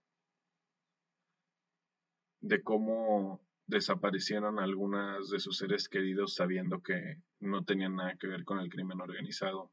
de 2.41 2.63
cómo 2.63 3.41
desaparecieron 3.67 4.59
algunas 4.59 5.29
de 5.29 5.39
sus 5.39 5.57
seres 5.57 5.87
queridos 5.87 6.35
sabiendo 6.35 6.81
que 6.81 7.21
no 7.39 7.63
tenían 7.63 7.95
nada 7.95 8.17
que 8.17 8.27
ver 8.27 8.43
con 8.43 8.59
el 8.59 8.69
crimen 8.69 8.99
organizado, 8.99 9.71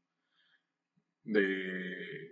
de 1.23 2.31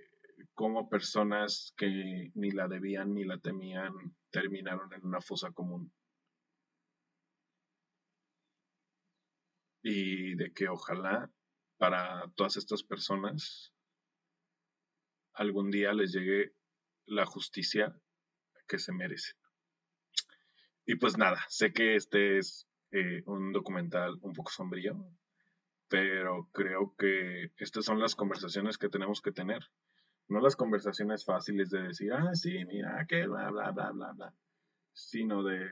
cómo 0.54 0.90
personas 0.90 1.74
que 1.76 2.32
ni 2.34 2.52
la 2.52 2.68
debían 2.68 3.14
ni 3.14 3.26
la 3.26 3.38
temían 3.40 3.94
terminaron 4.30 4.94
en 4.94 5.06
una 5.06 5.22
fosa 5.22 5.52
común. 5.52 5.92
Y 9.84 10.36
de 10.36 10.54
que 10.54 10.70
ojalá 10.70 11.32
para 11.78 12.32
todas 12.36 12.58
estas 12.58 12.84
personas 12.84 13.74
algún 15.34 15.70
día 15.70 15.94
les 15.94 16.12
llegue 16.12 16.54
la 17.06 17.26
justicia 17.26 17.96
que 18.68 18.80
se 18.80 18.92
merecen. 18.92 19.38
Y 20.90 20.96
pues 20.96 21.18
nada, 21.18 21.46
sé 21.50 21.74
que 21.74 21.96
este 21.96 22.38
es 22.38 22.66
eh, 22.92 23.22
un 23.26 23.52
documental 23.52 24.18
un 24.22 24.32
poco 24.32 24.50
sombrío, 24.50 24.96
pero 25.90 26.50
creo 26.54 26.96
que 26.98 27.52
estas 27.58 27.84
son 27.84 28.00
las 28.00 28.16
conversaciones 28.16 28.78
que 28.78 28.88
tenemos 28.88 29.22
que 29.22 29.34
tener. 29.34 29.60
No 30.30 30.40
las 30.40 30.56
conversaciones 30.56 31.26
fáciles 31.26 31.72
de 31.72 31.84
decir, 31.84 32.14
ah, 32.14 32.34
sí, 32.34 32.64
mira, 32.64 33.06
que 33.06 33.28
bla, 33.28 33.52
bla, 33.52 33.72
bla, 33.72 33.92
bla, 33.92 34.14
bla, 34.14 34.34
sino 34.94 35.44
de 35.44 35.70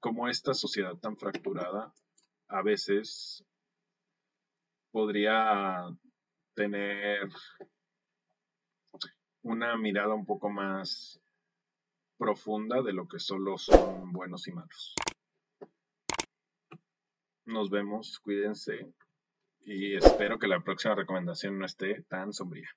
cómo 0.00 0.28
esta 0.28 0.54
sociedad 0.54 0.96
tan 0.96 1.16
fracturada 1.16 1.94
a 2.48 2.62
veces 2.62 3.44
podría 4.90 5.86
tener 6.54 7.28
una 9.42 9.76
mirada 9.76 10.14
un 10.14 10.26
poco 10.26 10.50
más 10.50 11.21
profunda 12.22 12.82
de 12.82 12.92
lo 12.92 13.08
que 13.08 13.18
solo 13.18 13.58
son 13.58 14.12
buenos 14.12 14.46
y 14.46 14.52
malos. 14.52 14.94
Nos 17.46 17.68
vemos, 17.68 18.20
cuídense 18.20 18.94
y 19.64 19.96
espero 19.96 20.38
que 20.38 20.46
la 20.46 20.60
próxima 20.60 20.94
recomendación 20.94 21.58
no 21.58 21.66
esté 21.66 22.02
tan 22.02 22.32
sombría. 22.32 22.70